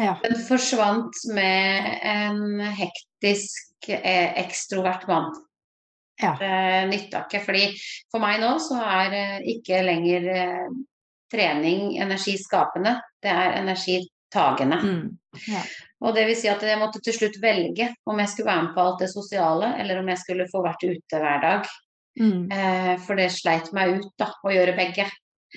[0.00, 0.14] Ja.
[0.24, 5.30] Den forsvant med en hektisk, eh, ekstrovert mann.
[6.20, 6.34] Ja.
[6.36, 6.54] Det
[6.90, 7.44] nytta ikke.
[7.46, 7.62] fordi
[8.12, 9.14] for meg nå så er
[9.48, 10.26] ikke lenger
[11.32, 12.98] trening energiskapende.
[13.22, 14.02] Det er energi
[14.34, 14.80] dagene.
[14.80, 15.06] Mm.
[15.50, 15.62] Ja.
[16.00, 18.74] Og det vil si at jeg måtte til slutt velge om jeg skulle være med
[18.76, 21.72] på alt det sosiale, eller om jeg skulle få vært ute hver dag.
[22.20, 22.46] Mm.
[22.52, 25.06] Eh, for det sleit meg ut da, å gjøre begge.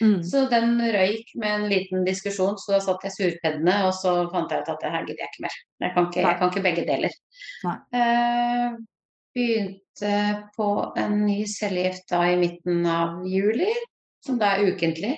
[0.01, 0.23] Mm.
[0.25, 4.51] Så den røyk med en liten diskusjon, så da satt jeg surpeddene, og så fant
[4.51, 5.59] jeg ut at det her gidder jeg ikke mer.
[5.85, 7.17] Jeg kan ikke, jeg kan ikke begge deler.
[7.69, 8.77] Eh,
[9.33, 10.13] begynte
[10.57, 13.69] på en ny cellegift da i midten av juli,
[14.25, 15.15] som da er ukentlig.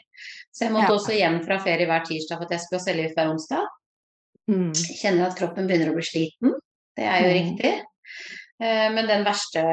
[0.55, 0.99] Så jeg måtte ja.
[0.99, 3.65] også hjem fra ferie hver tirsdag for at jeg skulle ha cellegift hver onsdag.
[4.51, 4.71] Mm.
[5.01, 6.55] Kjenner at kroppen begynner å bli sliten.
[6.95, 7.35] Det er jo mm.
[7.35, 7.73] riktig.
[8.63, 9.63] Eh, men den verste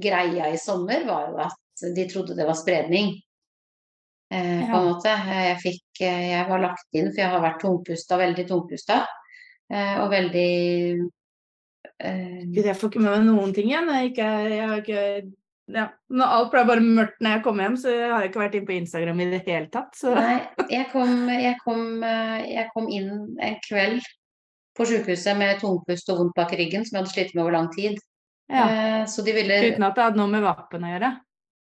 [0.00, 3.12] greia i sommer var jo at de trodde det var spredning.
[4.32, 4.70] Eh, ja.
[4.70, 5.12] På en måte.
[5.28, 9.04] Jeg, fikk, eh, jeg var lagt inn, for jeg har vært tungpusta, veldig tungpusta.
[9.74, 10.50] Og veldig
[12.04, 13.88] Gud, jeg får ikke med meg noen ting igjen.
[13.96, 15.04] Jeg, ikke, jeg har ikke
[15.72, 15.86] ja.
[16.12, 18.68] Når alt ble bare mørkt når jeg kom hjem, så jeg har ikke vært inne
[18.68, 19.94] på Instagram i det hele tatt.
[19.96, 20.12] Så.
[20.16, 24.02] Nei, jeg kom, jeg, kom, jeg kom, inn en kveld
[24.76, 27.70] på sykehuset med tungpust og vondt bak ryggen, som jeg hadde slitt med over lang
[27.74, 27.96] tid.
[28.52, 28.66] Ja.
[29.06, 29.60] Eh, ville...
[29.70, 31.10] Uten at det hadde noe med vapen å gjøre?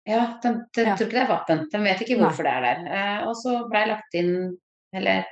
[0.07, 0.93] Ja, de, de, ja.
[0.95, 1.63] tror ikke det er vapen.
[1.71, 2.51] De vet ikke hvorfor Nei.
[2.51, 2.99] det er der.
[2.99, 4.33] Eh, og så ble jeg lagt inn,
[4.95, 5.25] eller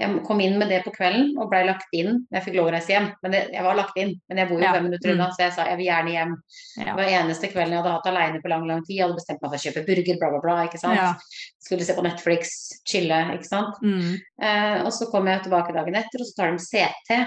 [0.00, 2.22] jeg kom inn med det på kvelden og blei lagt inn.
[2.32, 4.14] Jeg fikk lov å reise hjem, men det, jeg var lagt inn.
[4.30, 4.72] Men jeg bor jo ja.
[4.76, 5.34] fem minutter unna, mm.
[5.36, 6.32] så jeg sa jeg vil gjerne hjem.
[6.78, 6.86] Ja.
[6.86, 8.94] Det var eneste kvelden jeg hadde hatt aleine på lang, lang tid.
[8.96, 10.54] Jeg hadde bestemt meg for å kjøpe burger, bla, bla, bla.
[10.70, 10.96] ikke sant.
[10.96, 11.50] Ja.
[11.66, 12.54] Skulle se på Netflix,
[12.88, 13.82] chille, ikke sant.
[13.84, 14.14] Mm.
[14.40, 17.20] Eh, og så kommer jeg tilbake dagen etter, og så tar de CT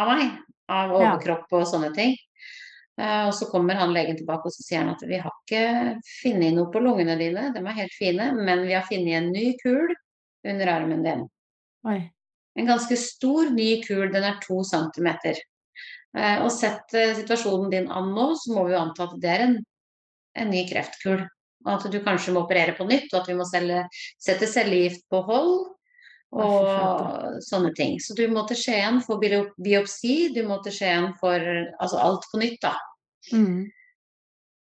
[0.00, 0.38] av meg.
[0.70, 2.14] Av overkropp og sånne ting.
[3.00, 6.00] Eh, og så kommer han legen tilbake og så sier han at vi har ikke
[6.22, 9.50] funnet noe på lungene dine, de er helt fine, men vi har funnet en ny
[9.60, 9.92] kul
[10.48, 11.28] under armen din.
[11.88, 12.00] Oi.
[12.58, 14.10] En ganske stor, ny kul.
[14.12, 15.38] Den er to centimeter.
[16.18, 19.30] Eh, og sett eh, situasjonen din an nå, så må vi jo anta at det
[19.30, 19.58] er en,
[20.42, 21.22] en ny kreftkul.
[21.66, 23.84] Og at du kanskje må operere på nytt, og at vi må selge,
[24.20, 25.54] sette cellegift på hold.
[26.30, 27.96] Og sånne ting.
[27.98, 32.38] Så du må til Skien for biopsi, du må til Skien for altså alt på
[32.38, 32.76] nytt, da.
[33.34, 33.64] Mm.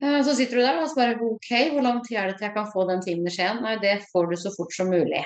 [0.03, 2.49] Eh, så sitter du der og så bare OK, hvor lang tid er det til
[2.49, 3.63] jeg kan få den timen i Skien?
[3.63, 5.23] Nei, det får du så fort som mulig.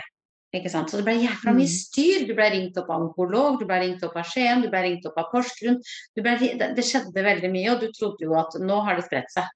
[0.56, 0.90] Ikke sant?
[0.90, 1.74] Så det ble jævla mye mm.
[1.74, 2.26] styr.
[2.28, 5.08] Du ble ringt opp av onkolog, du ble ringt opp av Skien, du ble ringt
[5.10, 5.80] opp av Porsgrunn.
[6.16, 9.50] Det skjedde veldig mye, og du trodde jo at nå har det spredt seg.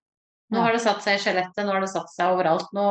[0.52, 2.68] Nå har det satt seg i skjelettet, nå har det satt seg overalt.
[2.76, 2.88] Nå,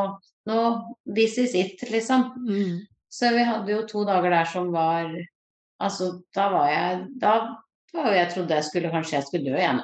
[0.49, 0.61] nå
[1.05, 2.31] This is it, liksom.
[2.49, 2.81] Mm.
[3.13, 5.13] Så vi hadde jo to dager der som var
[5.81, 7.31] Altså, da var jeg Da
[7.97, 9.81] var jo jeg trodde jeg skulle Kanskje jeg skulle dø igjen.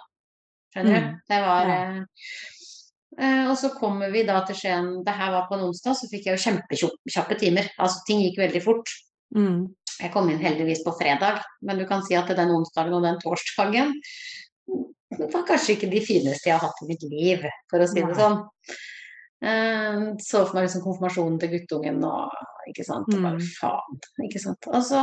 [0.75, 1.07] Skjønner du?
[1.07, 1.17] Mm.
[1.33, 1.81] Det var ja.
[3.21, 6.09] Eh, og så kommer vi da til Skien, det her var på en onsdag, så
[6.11, 7.69] fikk jeg jo kjempekjappe timer.
[7.79, 8.93] Altså ting gikk veldig fort.
[9.37, 9.67] Mm.
[9.97, 13.21] Jeg kom inn heldigvis på fredag, men du kan si at den onsdagen og den
[13.23, 13.97] torsdagen
[15.17, 18.03] det var kanskje ikke de fineste jeg har hatt i mitt liv, for å si
[18.03, 18.41] det sånn.
[19.47, 23.11] Eh, så for meg liksom konfirmasjonen til guttungen og ikke sant.
[23.13, 23.53] Og bare mm.
[23.61, 24.69] faen, ikke sant.
[24.73, 25.03] Og så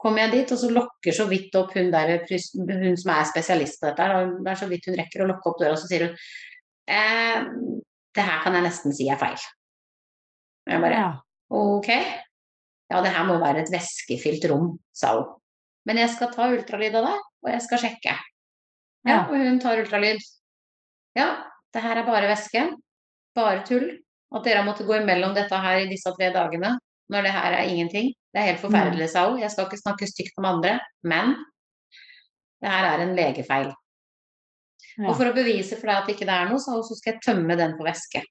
[0.00, 3.80] kommer jeg dit, og så lokker så vidt opp hun der, hun som er spesialist
[3.80, 6.06] på dette, det er så vidt hun rekker å lokke opp døra, og så sier
[6.06, 6.14] hun
[6.90, 7.46] eh,
[8.16, 9.38] det her kan jeg nesten si er feil.
[10.66, 11.10] Og Jeg bare ja.
[11.50, 11.90] ok.
[12.90, 15.30] Ja, det her må være et væskefylt rom, sa hun.
[15.86, 18.14] Men jeg skal ta ultralyd av det, og jeg skal sjekke.
[19.06, 19.20] Ja, ja.
[19.30, 20.20] og hun tar ultralyd.
[21.16, 21.28] Ja,
[21.74, 22.66] det her er bare væske.
[23.38, 23.88] Bare tull.
[24.30, 26.76] At dere har måttet gå imellom dette her i disse tre dagene
[27.10, 28.12] når det her er ingenting.
[28.30, 29.40] Det er helt forferdelig, sa hun.
[29.42, 31.32] Jeg skal ikke snakke stygt om andre, men
[32.62, 33.72] det her er en legefeil.
[35.08, 37.56] Og for å bevise for deg at det ikke er noe, så, skal jeg tømme
[37.58, 38.22] den for væske.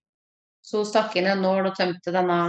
[0.61, 2.39] Så hun stakk inn en nål og tømte denne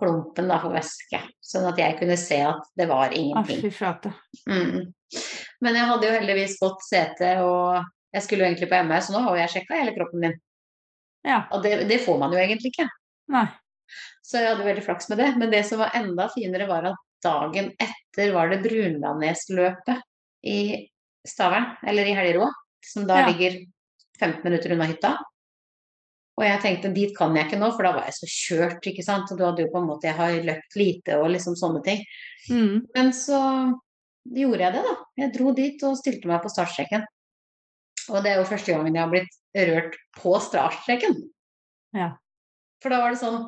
[0.00, 3.66] klumpen da for væske, sånn at jeg kunne se at det var ingenting.
[4.48, 4.92] Mm.
[5.60, 7.82] Men jeg hadde jo heldigvis fått sete, og
[8.16, 10.38] jeg skulle jo egentlig på MR, så nå har jo jeg sjekka hele kroppen min.
[11.28, 11.42] Ja.
[11.52, 12.88] Og det, det, får man jo egentlig ikke.
[13.30, 13.44] Nei.
[14.24, 15.28] Så jeg hadde veldig flaks med det.
[15.36, 20.00] Men det som var enda finere, var at dagen etter var det Brunlandnesløpet
[20.48, 20.60] i
[21.28, 22.48] Stavern, eller i Helgerå
[22.84, 23.28] som da ja.
[23.30, 23.58] ligger
[24.20, 25.16] 15 minutter unna hytta.
[26.40, 29.04] Og jeg tenkte dit kan jeg ikke nå, for da var jeg så kjørt, ikke
[29.04, 29.28] sant.
[29.32, 32.00] Og du hadde jo på en måte Jeg har løpt lite og liksom sånne ting.
[32.48, 32.86] Mm.
[32.96, 33.40] Men så
[34.24, 34.94] gjorde jeg det, da.
[35.20, 37.04] Jeg dro dit og stilte meg på startstreken.
[38.10, 41.18] Og det er jo første gangen jeg har blitt rørt på startstreken.
[41.96, 42.14] Ja.
[42.80, 43.42] For da var det sånn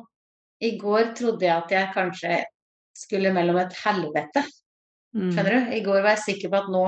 [0.63, 2.41] I går trodde jeg at jeg kanskje
[2.93, 4.43] skulle mellom et helvete.
[5.17, 5.31] Mm.
[5.33, 5.71] Skjønner du?
[5.77, 6.83] I går var jeg sikker på at nå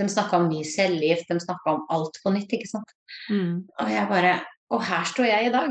[0.00, 2.94] de snakka om ny cellegift, de snakka om alt på nytt, ikke sant.
[3.30, 3.62] Mm.
[3.80, 4.40] Og jeg bare
[4.72, 5.70] Og her står jeg i dag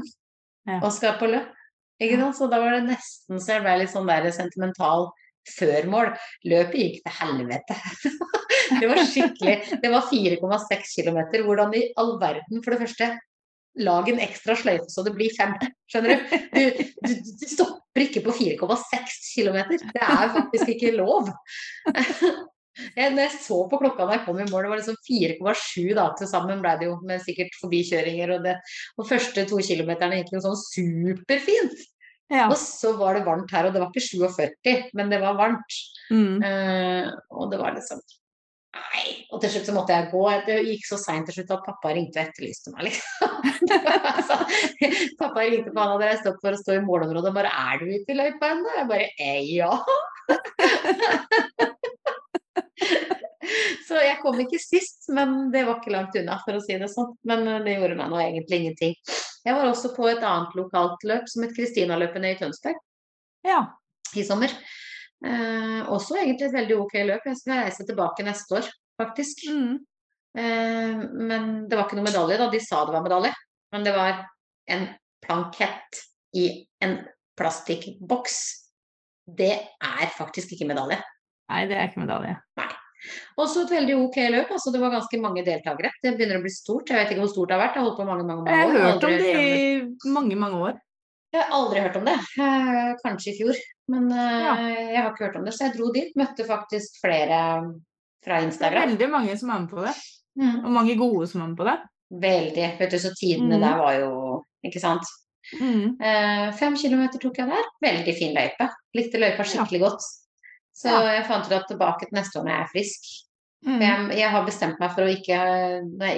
[0.70, 0.78] ja.
[0.78, 1.50] og skal på løp.
[2.00, 2.38] Ikke sant?
[2.38, 5.10] Så da var det nesten så jeg ble litt sånn der sentimental
[5.50, 6.14] før mål.
[6.48, 7.78] Løpet gikk til helvete.
[8.80, 11.20] det var skikkelig Det var 4,6 km.
[11.44, 13.12] Hvordan i all verden, for det første
[13.82, 15.56] lag en ekstra sløyfe så det blir fem.
[15.90, 16.36] Skjønner du?
[16.54, 19.60] Du, du, du stopper ikke på 4,6 km.
[19.90, 21.34] Det er faktisk ikke lov.
[22.74, 25.94] Jeg, når jeg så på klokka da jeg kom i mål, det var liksom 4,7
[25.98, 28.56] da til sammen ble det jo, med sikkert forbikjøringer og det.
[28.98, 31.78] Og første to kilometerne gikk jo sånn superfint.
[32.34, 32.48] Ja.
[32.48, 35.80] Og så var det varmt her, og det var ikke 47, men det var varmt.
[36.10, 36.42] Mm.
[36.42, 38.02] Uh, og det var liksom
[38.74, 39.04] Nei.
[39.30, 40.22] Og til slutt så måtte jeg gå.
[40.48, 43.30] Det gikk så seint til slutt at pappa ringte og etterlyste meg, liksom.
[44.16, 44.38] altså,
[45.22, 47.84] pappa ringte på han hadde reist opp for å stå i målområdet og bare 'Er
[47.84, 49.78] du ute i løypa ennå?' Jeg bare eh, 'Ja'.
[53.88, 56.90] så jeg kom ikke sist, men det var ikke langt unna, for å si det
[56.92, 57.14] sånn.
[57.30, 58.98] Men eh, det gjorde meg nå egentlig ingenting.
[59.44, 62.80] Jeg var også på et annet lokalt løp som het Kristinaløpet nede i Tønsberg
[63.44, 63.60] ja.
[64.16, 64.54] i sommer.
[65.24, 67.28] Eh, også egentlig et veldig ok løp.
[67.28, 69.46] Jeg skal reise tilbake neste år, faktisk.
[69.52, 69.78] Mm.
[70.38, 72.50] Eh, men det var ikke noe medalje, da.
[72.52, 73.34] De sa det var medalje.
[73.74, 74.24] Men det var
[74.74, 74.88] en
[75.24, 76.04] plankett
[76.40, 76.48] i
[76.84, 77.00] en
[77.40, 78.38] plastikkboks.
[79.24, 81.00] Det er faktisk ikke medalje.
[81.54, 82.38] Nei, det er ikke medalje.
[82.58, 82.72] Nei.
[83.42, 84.54] Også et veldig ok løp.
[84.56, 85.92] altså Det var ganske mange deltakere.
[86.04, 86.90] Det begynner å bli stort.
[86.90, 87.78] Jeg vet ikke hvor stort det har vært.
[87.78, 88.74] Jeg har holdt på mange, mange, mange år.
[88.74, 90.82] Jeg har hørt om det i mange, mange år.
[91.34, 92.14] Jeg har aldri hørt om det.
[92.46, 93.62] Eh, kanskje i fjor.
[93.90, 94.52] Men uh, ja.
[94.70, 95.56] jeg har ikke hørt om det.
[95.56, 96.14] Så jeg dro dit.
[96.20, 97.40] Møtte faktisk flere
[98.24, 98.94] fra Instagram.
[98.94, 99.96] Det er veldig mange som er med på det.
[100.40, 100.56] Mm.
[100.62, 101.76] Og mange gode som er med på det.
[102.24, 102.70] Veldig.
[102.80, 103.66] Vet du, så tidene mm.
[103.66, 104.12] der var jo
[104.64, 105.10] Ikke sant.
[105.60, 105.98] Mm.
[106.00, 107.72] Uh, fem kilometer tok jeg der.
[107.84, 108.70] Veldig fin løype.
[108.96, 109.90] Likte løypa skikkelig ja.
[109.90, 110.06] godt.
[110.74, 111.04] Så ja.
[111.20, 113.12] jeg fant ut at tilbake til neste år når jeg er frisk.
[113.64, 113.80] Mm.
[113.80, 115.38] Jeg, jeg, har bestemt meg for å ikke
[115.96, 116.16] nei,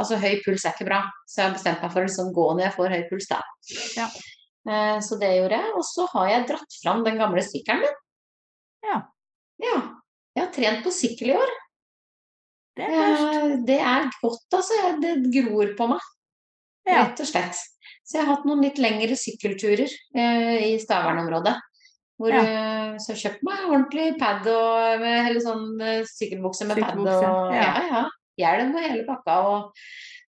[0.00, 2.46] Altså høy puls er ikke bra, så jeg har bestemt meg for å liksom gå
[2.54, 3.40] når jeg får høy puls, da.
[3.98, 4.06] Ja.
[4.66, 5.74] Eh, så det gjorde jeg.
[5.76, 8.00] Og så har jeg dratt fram den gamle sykkelen min.
[8.86, 8.98] Ja.
[9.62, 9.76] ja.
[10.36, 11.54] Jeg har trent på sykkel i år.
[12.76, 14.80] Det er, eh, det er godt, altså.
[15.02, 16.10] Det gror på meg.
[16.86, 17.02] Ja.
[17.02, 17.62] Rett og slett.
[18.06, 21.56] Så jeg har hatt noen litt lengre sykkelturer eh, i Stavern-området.
[22.16, 22.42] Hvor, ja.
[22.42, 25.66] Eh, så jeg kjøpte meg ordentlig pad og eller sånn
[26.08, 27.66] sykkelbukse med pad og ja.
[27.66, 28.04] ja, ja.
[28.40, 29.36] Hjelm og hele pakka.
[29.50, 29.82] Og,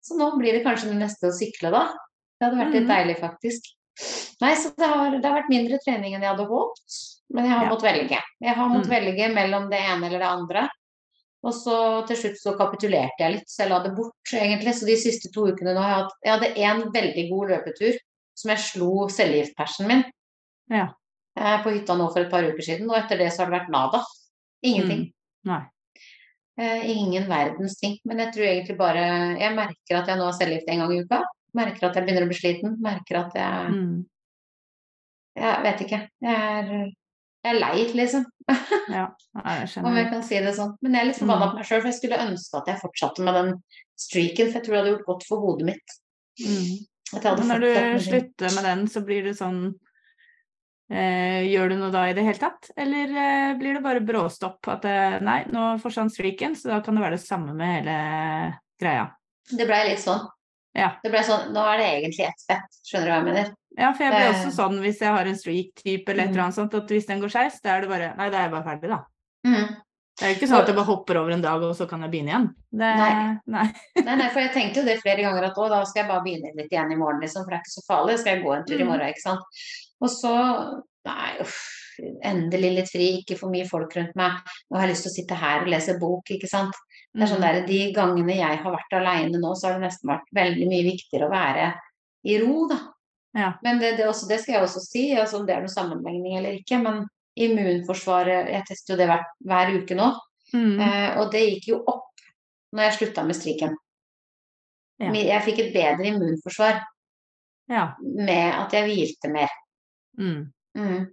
[0.06, 1.88] så nå blir det kanskje det neste å sykle, da.
[2.36, 2.92] Det hadde vært litt mm.
[2.92, 3.70] deilig, faktisk.
[4.42, 6.98] Nei, så det har, det har, vært mindre trening enn jeg hadde håpet.
[7.34, 7.70] Men jeg har ja.
[7.72, 8.18] måttet velge.
[8.44, 8.94] Jeg har måttet mm.
[8.94, 10.66] velge mellom det ene eller det andre.
[11.46, 14.74] Og så til slutt så kapitulerte jeg litt, så jeg la det bort egentlig.
[14.76, 17.98] Så de siste to ukene nå har jeg hatt Jeg hadde én veldig god løpetur
[18.36, 20.02] som jeg slo cellegiftpersen min
[20.72, 20.90] ja.
[21.38, 22.90] Eh, på hytta nå for et par uker siden.
[22.90, 24.02] Og etter det så har det vært nada.
[24.66, 25.08] Ingenting.
[25.46, 25.64] Mm.
[26.60, 27.98] Eh, ingen verdens ting.
[28.08, 31.00] Men jeg tror egentlig bare Jeg merker at jeg nå har cellegift en gang i
[31.04, 31.22] uka.
[31.56, 32.78] Merker at jeg begynner å bli sliten.
[32.84, 33.96] Merker at jeg mm.
[35.36, 36.00] Jeg vet ikke.
[36.24, 36.68] Jeg er,
[37.44, 38.22] jeg er lei, liksom.
[38.96, 39.90] ja, jeg skjønner.
[39.90, 40.72] Om jeg kan si det sånn.
[40.80, 41.50] Men jeg er litt forbanna mm.
[41.52, 43.50] på meg sjøl, for jeg skulle ønske at jeg fortsatte med den
[44.00, 44.48] streaken.
[44.48, 45.96] For jeg tror det hadde gjort godt for hodet mitt.
[46.40, 46.70] Mm.
[47.12, 47.68] Men når du
[48.06, 49.60] slutter med den, så blir det sånn
[50.92, 52.70] eh, Gjør du noe da i det hele tatt?
[52.76, 54.60] Eller eh, blir det bare bråstopp?
[54.72, 57.98] At eh, nei, nå forsvant streaken, så da kan det være det samme med hele
[58.80, 59.10] greia?
[59.50, 60.24] Det blei litt sånn.
[60.76, 60.90] Ja.
[61.00, 63.54] Det ble sånn, Nå er det egentlig ett fett, skjønner du hva jeg mener?
[63.76, 66.58] Ja, for jeg blir også sånn hvis jeg har en streak-type eller et eller annet
[66.58, 68.66] sånt, at hvis den går skeis, da er det bare Nei, da er jeg bare
[68.70, 69.02] ferdig, da.
[69.46, 69.74] Mm.
[70.16, 72.04] Det er jo ikke sånn at jeg bare hopper over en dag, og så kan
[72.04, 72.46] jeg begynne igjen.
[72.72, 73.08] Det, nei.
[73.52, 73.66] Nei.
[74.06, 74.14] nei.
[74.16, 76.54] nei, for jeg tenkte jo det flere ganger at å, da skal jeg bare begynne
[76.56, 78.14] litt igjen i morgen, liksom, for det er ikke så farlig.
[78.22, 78.92] Skal jeg gå en tur i mm.
[78.92, 79.60] morgen, ikke sant.
[80.02, 80.36] Og så
[81.06, 81.58] Nei, uff.
[82.26, 84.40] Endelig litt fri, ikke for mye folk rundt meg.
[84.68, 86.74] Nå har jeg lyst til å sitte her og lese bok, ikke sant.
[87.14, 87.46] Det er sånn mm.
[87.46, 90.84] der, De gangene jeg har vært aleine nå, så har det nesten vært veldig mye
[90.90, 91.70] viktigere å være
[92.26, 92.80] i ro, da.
[93.36, 93.50] Ja.
[93.64, 96.38] Men det, det, også, det, skal jeg også si, altså om det er noen sammenligning
[96.40, 96.80] eller ikke.
[96.84, 97.04] Men
[97.36, 100.12] immunforsvaret Jeg tester jo det hver, hver uke nå.
[100.52, 100.76] Mm.
[100.80, 102.26] Eh, og det gikk jo opp
[102.76, 103.76] når jeg slutta med striken.
[105.00, 105.12] Ja.
[105.12, 106.80] Jeg fikk et bedre immunforsvar
[107.68, 107.90] ja.
[108.00, 109.52] med at jeg hvilte mer.
[110.18, 110.44] Mm.
[110.76, 111.06] Mm.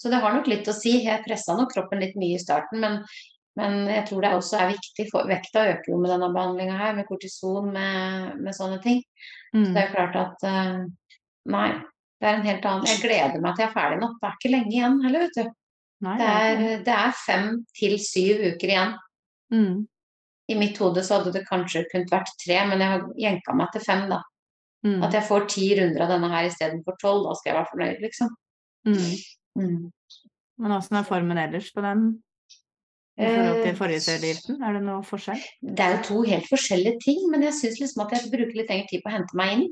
[0.00, 0.94] Så det har nok litt å si.
[1.04, 3.02] Jeg pressa nok kroppen litt mye i starten, men
[3.58, 6.96] men jeg tror det også er viktig, for vekta øker jo med denne behandlinga her,
[6.96, 9.00] med kortison, med, med sånne ting.
[9.54, 9.64] Mm.
[9.64, 10.82] Så det er jo klart at uh,
[11.50, 11.68] Nei,
[12.20, 14.10] det er en helt annen Jeg gleder meg til jeg er ferdig nå.
[14.20, 15.54] Det er ikke lenge igjen heller, vet du.
[16.04, 18.92] Nei, det, er, det, er, fem til syv uker igjen.
[19.52, 19.72] Mm.
[20.50, 23.72] I mitt hode så hadde det kanskje kunnet vært tre, men jeg har jenka meg
[23.74, 24.20] til fem, da.
[24.86, 25.00] Mm.
[25.04, 28.04] At jeg får ti runder av denne her istedenfor tolv, da skal jeg være fornøyd,
[28.06, 28.30] liksom.
[28.88, 29.12] Mm.
[29.60, 29.78] Mm.
[30.60, 32.10] Men åssen er formen ellers på den?
[33.20, 35.40] I forhold til forrige cellegiften, er det noe forskjell?
[35.60, 38.72] Det er jo to helt forskjellige ting, men jeg syns liksom at jeg bruker litt
[38.72, 39.66] lengre tid på å hente meg inn.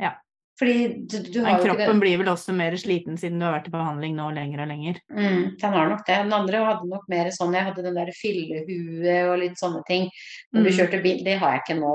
[0.00, 0.14] Ja.
[0.60, 0.76] Fordi
[1.08, 2.00] du, du har Men kroppen det...
[2.02, 5.00] blir vel også mer sliten siden du har vært i behandling nå lenger og lenger?
[5.12, 6.16] Mm, den har nok det.
[6.24, 10.08] Den andre hadde nok mer sånn Jeg hadde den der fillehue og litt sånne ting.
[10.52, 10.66] Når mm.
[10.66, 11.94] du kjørte bil, det har jeg ikke nå.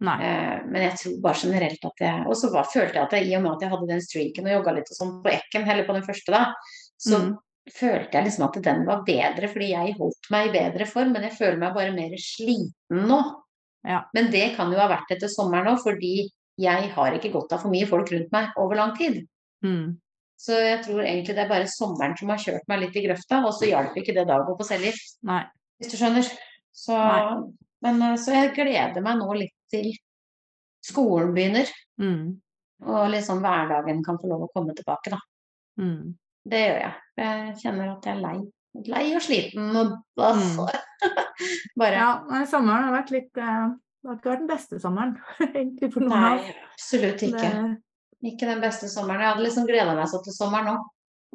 [0.00, 3.36] Eh, men jeg tror bare generelt at jeg Og så følte jeg at jeg, i
[3.36, 5.84] og med at jeg hadde den streaken og jogga litt og sånn på Ekken, heller
[5.84, 6.40] på den første, da,
[7.00, 7.30] så mm.
[7.76, 11.12] følte jeg liksom at den var bedre fordi jeg holdt meg i bedre form.
[11.16, 13.22] Men jeg føler meg bare mer sliten nå.
[13.88, 14.02] Ja.
[14.16, 16.14] Men det kan jo ha vært etter sommeren òg, fordi
[16.60, 19.22] jeg har ikke godt av for mye folk rundt meg over lang tid.
[19.64, 20.00] Mm.
[20.40, 23.42] Så jeg tror egentlig det er bare sommeren som har kjørt meg litt i grøfta,
[23.44, 25.18] og så hjalp ikke det da å gå på cellegift.
[25.80, 26.28] Hvis du skjønner.
[26.76, 26.96] Så,
[27.84, 29.90] men, eh, så jeg gleder meg nå litt til
[30.84, 31.70] skolen begynner.
[32.00, 32.38] Mm.
[32.88, 35.20] Og liksom hverdagen kan få lov å komme tilbake, da.
[35.80, 36.14] Mm.
[36.50, 36.94] Det gjør jeg.
[37.20, 38.38] Jeg kjenner at jeg er lei.
[38.86, 40.68] Lei og sliten og altså
[41.80, 42.10] Bare Ja,
[42.46, 45.16] sommeren har vært litt uh, Det har ikke vært den beste sommeren,
[45.48, 47.50] egentlig, for noen Nei, absolutt ikke.
[47.50, 48.30] Det...
[48.30, 49.24] Ikke den beste sommeren.
[49.24, 50.76] Jeg hadde liksom gleda meg så til sommeren nå.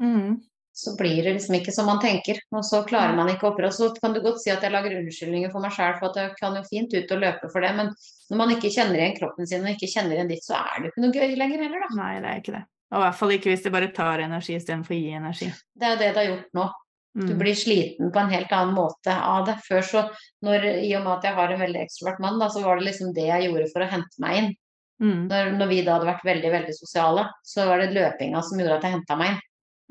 [0.03, 0.35] Mm
[0.75, 2.41] så blir det liksom ikke som man tenker.
[2.51, 3.69] Og så klarer man ikke oppra.
[3.71, 6.33] Så kan du godt si at jeg lager unnskyldninger for meg sjøl, for at jeg
[6.39, 7.71] kan jo fint ut og løpe for det.
[7.77, 7.93] Men
[8.29, 10.89] når man ikke kjenner igjen kroppen sin og ikke kjenner igjen ditt, så er det
[10.89, 11.99] jo ikke noe gøy lenger heller, da.
[12.01, 12.65] Nei, det er ikke det.
[12.91, 15.47] Og i hvert fall ikke hvis det bare tar energi istedenfor å gi energi.
[15.73, 16.67] Det er jo det det har gjort nå.
[17.15, 17.39] Du mm.
[17.39, 19.55] blir sliten på en helt annen måte av det.
[19.63, 20.03] Før så,
[20.43, 22.89] når, i og med at jeg har en veldig ekstrovert mann, da, så var det
[22.89, 24.53] liksom det jeg gjorde for å hente meg inn.
[24.99, 25.21] Mm.
[25.31, 28.81] Når, når, vi da hadde vært veldig, veldig sosiale, så var det løpinga som gjorde
[28.81, 29.43] at jeg henta meg inn.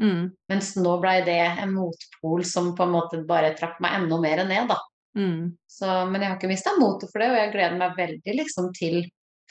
[0.03, 0.31] Mm.
[0.51, 4.45] Mens nå blei det en motpol som på en måte bare trakk meg enda mer
[4.49, 4.79] ned, da.
[5.19, 5.55] Mm.
[5.71, 8.73] Så, men jeg har ikke mista motet for det, og jeg gleder meg veldig liksom
[8.75, 9.03] til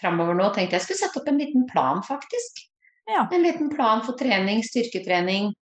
[0.02, 0.50] framover nå.
[0.54, 2.66] Tenkte jeg skulle sette opp en liten plan, faktisk.
[3.10, 3.28] Ja.
[3.32, 5.54] En liten plan for trening, styrketrening.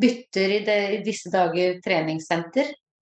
[0.00, 2.70] Bytter i, det, i disse dager treningssenter.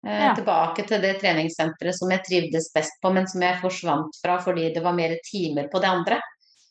[0.06, 0.32] Eh, ja.
[0.34, 4.70] Tilbake til det treningssenteret som jeg trivdes best på, men som jeg forsvant fra fordi
[4.74, 6.20] det var mer timer på det andre.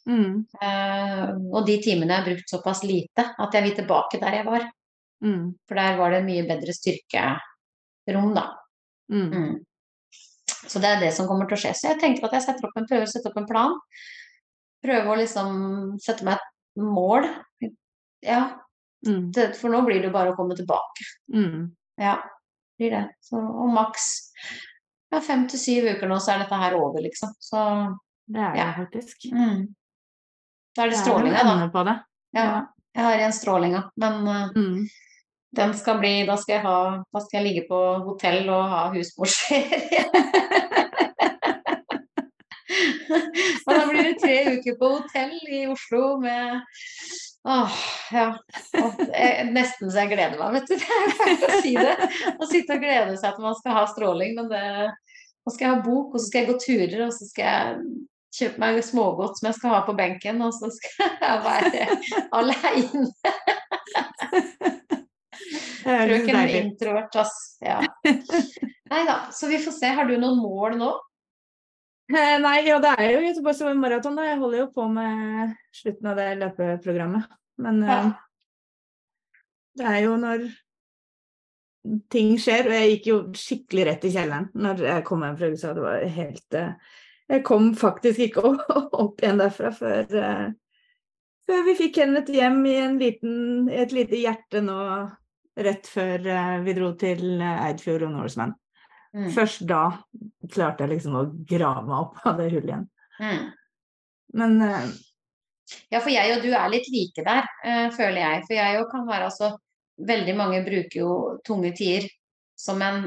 [0.10, 0.46] Mm.
[0.58, 4.70] Uh, og de timene har brukt såpass lite at jeg vil tilbake der jeg var.
[5.22, 5.44] Mm.
[5.70, 8.48] For der var det mye bedre styrkerom, da.
[9.12, 9.28] Mm.
[9.30, 9.60] mm.
[10.68, 11.74] Så det er det som kommer til å skje.
[11.76, 13.78] Så jeg tenker at jeg setter opp en, prøver å sette opp en plan.
[14.82, 15.56] Prøve å liksom
[16.02, 17.28] sette meg et mål.
[18.26, 18.44] Ja.
[19.08, 19.32] Mm.
[19.34, 21.08] Det, for nå blir det jo bare å komme tilbake.
[21.34, 21.72] Mm.
[22.02, 22.20] Ja,
[22.80, 23.04] blir det.
[23.26, 24.08] Så, og maks
[25.12, 27.34] ja, fem til syv uker nå, så er dette her over, liksom.
[27.42, 27.62] Så
[28.32, 28.72] det er det ja.
[28.78, 29.28] faktisk.
[29.34, 29.66] Mm.
[30.76, 31.96] Da er det strålinga, da.
[32.36, 32.52] Ja.
[32.96, 34.80] Jeg har igjen strålinga, men uh, mm.
[35.56, 38.82] den skal bli Da skal jeg ha Da skal jeg ligge på hotell og ha
[38.92, 40.04] husmorsferie.
[43.66, 46.44] og da blir det tre uker på hotell i Oslo med
[47.42, 47.74] Åh,
[48.14, 48.38] ja.
[48.70, 50.76] jeg, nesten så jeg gleder meg, vet du.
[50.82, 51.96] Det er fælt å si det.
[52.38, 54.94] Å sitte og glede seg til man skal ha stråling, men det
[55.42, 57.66] Nå skal jeg ha bok, og så skal jeg gå turer, og så skal jeg
[58.32, 61.86] kjøpe meg smågodt som jeg skal ha på benken, og så skal jeg være
[62.38, 63.06] aleine.
[65.82, 67.38] Frøken introvert, ass.
[67.64, 67.80] Ja.
[68.92, 69.90] Nei da, så vi får se.
[69.98, 70.92] Har du noen mål nå?
[72.46, 74.20] Nei, ja, det er jo Göteborgs maraton.
[74.20, 77.30] Jeg holder jo på med slutten av det løpeprogrammet.
[77.62, 78.00] Men ja.
[78.02, 78.12] uh,
[79.80, 80.50] det er jo når
[82.14, 85.52] ting skjer, og jeg gikk jo skikkelig rett i kjelleren når jeg kom hjem fra
[85.54, 85.74] USA.
[85.78, 86.98] Det var helt uh,
[87.32, 88.44] jeg kom faktisk ikke
[89.04, 90.48] opp igjen derfra før, uh,
[91.48, 94.80] før vi fikk Kenneth hjem i liten, et lite hjerte nå
[95.62, 98.56] rett før uh, vi dro til Eidfjord og Norseman.
[99.16, 99.32] Mm.
[99.36, 99.84] Først da
[100.52, 102.86] klarte jeg liksom å grave meg opp av det hullet igjen.
[103.22, 103.50] Mm.
[104.42, 104.86] Men uh,
[105.92, 107.46] Ja, for jeg og du er litt like der,
[107.96, 108.40] føler jeg.
[108.48, 109.54] For jeg jo kan være altså
[110.02, 111.16] Veldig mange bruker jo
[111.46, 112.08] tunge tider
[112.58, 113.04] som en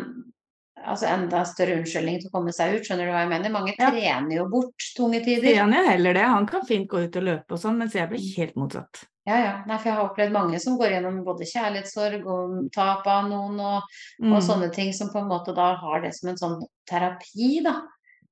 [0.85, 2.85] altså enda større unnskyldning til å komme seg ut.
[2.87, 3.53] Skjønner du hva jeg mener?
[3.55, 3.89] Mange ja.
[3.91, 5.51] trener jo bort tunge tider.
[5.57, 6.28] Trener heller det.
[6.35, 9.05] Han kan fint gå ut og løpe og sånn, mens jeg blir helt motsatt.
[9.24, 9.53] Ja, ja.
[9.64, 13.57] Nei, for jeg har opplevd mange som går gjennom både kjærlighetssorg og tap av noen
[13.57, 14.32] og, mm.
[14.35, 16.59] og, sånne ting, som på en måte da har det som en sånn
[16.91, 17.78] terapi, da.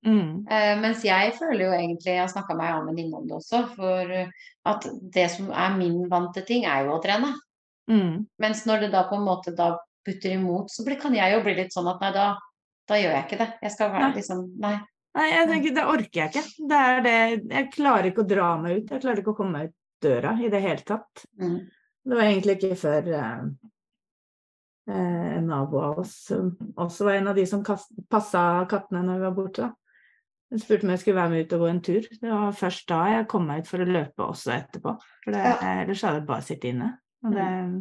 [0.04, 0.42] Mm.
[0.50, 3.62] Uh, mens jeg føler jo egentlig, jeg har snakka med en innom om det også,
[3.76, 4.12] for
[4.68, 7.32] at det som er min vante ting, er jo å trene.
[7.90, 8.26] Mm.
[8.42, 9.72] Mens når det da på en måte da
[10.06, 12.30] butter imot, så kan jeg jo bli litt sånn at nei, da,
[12.88, 13.50] da gjør jeg ikke det.
[13.62, 14.16] Jeg skal være nei.
[14.20, 14.76] liksom Nei.
[15.12, 16.66] Nei, jeg tenker, det orker jeg ikke.
[16.70, 17.16] Det er det
[17.52, 18.92] Jeg klarer ikke å dra meg ut.
[18.94, 21.26] Jeg klarer ikke å komme meg ut døra i det hele tatt.
[21.40, 21.58] Mm.
[22.02, 23.44] Det var egentlig ikke før eh,
[24.90, 29.26] eh, en nabo av oss også var en av de som passa kattene når vi
[29.28, 29.68] var borte.
[30.52, 32.08] Hun spurte om jeg skulle være med ut og gå en tur.
[32.10, 34.96] Det var først da jeg kom meg ut for å løpe også etterpå.
[35.24, 35.54] For det, ja.
[35.84, 36.90] ellers hadde jeg bare sittet inne.
[37.22, 37.78] Og det, mm.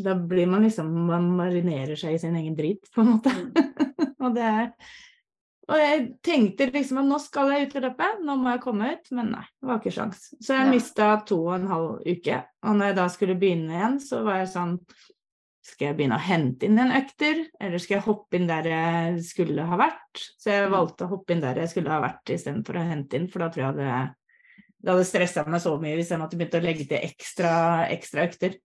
[0.00, 3.32] Da blir man liksom Man marinerer seg i sin egen drit, på en måte.
[3.34, 3.72] Mm.
[4.24, 4.74] og det er
[5.70, 8.88] og jeg tenkte liksom at nå skal jeg ut i løpet, nå må jeg komme
[8.90, 10.24] ut, men nei, det var ikke sjans.
[10.42, 10.72] Så jeg ja.
[10.72, 12.40] mista to og en halv uke.
[12.66, 14.74] Og når jeg da skulle begynne igjen, så var jeg sånn
[15.70, 19.20] skal jeg begynne å hente inn en økter, eller skal jeg hoppe inn der jeg
[19.28, 20.22] skulle ha vært?
[20.40, 20.74] Så jeg mm.
[20.74, 23.50] valgte å hoppe inn der jeg skulle ha vært istedenfor å hente inn, for da
[23.52, 23.92] tror jeg det,
[24.80, 27.52] det hadde stressa meg så mye hvis jeg måtte begynne å legge til ekstra,
[27.92, 28.58] ekstra økter.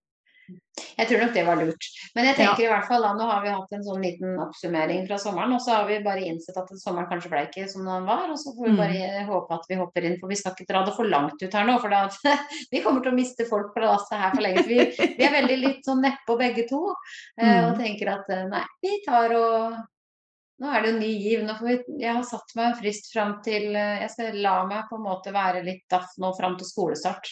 [0.95, 1.87] Jeg tror nok det var lurt.
[2.15, 2.67] Men jeg tenker ja.
[2.67, 5.63] i hvert fall da, nå har vi hatt en sånn liten oppsummering fra sommeren, og
[5.63, 8.27] så har vi bare innsett at sommeren kanskje ble ikke som den var.
[8.31, 8.81] Og så får vi mm.
[8.81, 11.57] bare håpe at vi hopper inn, for vi skal ikke dra det for langt ut
[11.59, 11.79] her nå.
[11.83, 12.35] For da,
[12.73, 14.67] vi kommer til å miste folk på lasset her for lenge.
[14.69, 17.67] Vi, vi, er veldig litt sånn nedpå begge to eh, mm.
[17.71, 19.83] og tenker at eh, nei, vi tar og
[20.63, 21.41] nå er det jo ny giv.
[21.67, 24.99] Vi, jeg har satt meg en frist fram til eh, Jeg skal la meg på
[24.99, 27.31] en måte være litt daff nå fram til skolestart.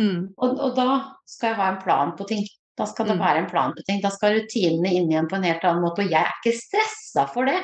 [0.00, 0.30] Mm.
[0.36, 0.88] Og, og, da
[1.28, 2.46] skal jeg ha en plan på ting.
[2.78, 3.22] Da skal det mm.
[3.22, 4.00] være en plan på ting.
[4.02, 6.06] Da skal rutinene inn igjen på en helt annen måte.
[6.06, 7.58] Og jeg er ikke stressa for det.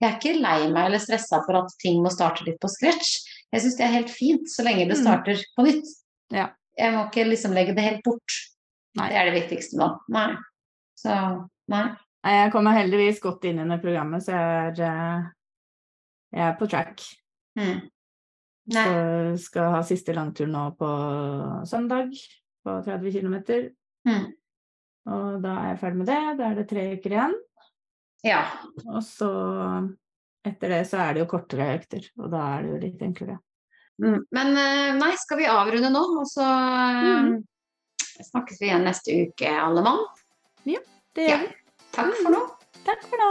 [0.00, 3.20] Jeg er ikke lei meg eller stressa for at ting må starte litt på scratch.
[3.52, 5.02] Jeg syns det er helt fint så lenge det mm.
[5.04, 5.92] starter på nytt.
[6.32, 6.48] Ja.
[6.78, 8.38] Jeg må ikke liksom legge det helt bort.
[8.98, 9.10] Nei.
[9.12, 9.92] Det er det viktigste nå.
[10.12, 10.30] Nei.
[10.98, 11.18] Så
[11.72, 11.86] nei.
[12.22, 15.24] Jeg kommer heldigvis godt inn i det programmet, så jeg er, eh,
[16.36, 17.02] jeg er på track.
[17.58, 17.80] Mm.
[18.70, 18.84] Nei.
[18.86, 20.90] Så skal ha siste langtur nå på
[21.66, 22.12] søndag,
[22.62, 23.36] på 30 km.
[24.06, 24.28] Mm.
[25.12, 26.20] Og da er jeg ferdig med det.
[26.38, 27.34] Da er det tre uker igjen.
[28.22, 28.44] Ja.
[28.86, 29.32] Og så
[30.46, 33.38] etter det så er det jo kortere økter, og da er det jo litt enklere.
[34.02, 34.20] Mm.
[34.34, 37.34] Men eh, nei, skal vi avrunde nå, og så mm.
[38.30, 40.02] snakkes vi igjen neste uke, alle mann?
[40.66, 40.82] Ja,
[41.14, 41.52] det gjør vi.
[41.52, 41.86] Ja.
[41.92, 42.42] Takk for nå.
[42.86, 43.30] Takk for nå.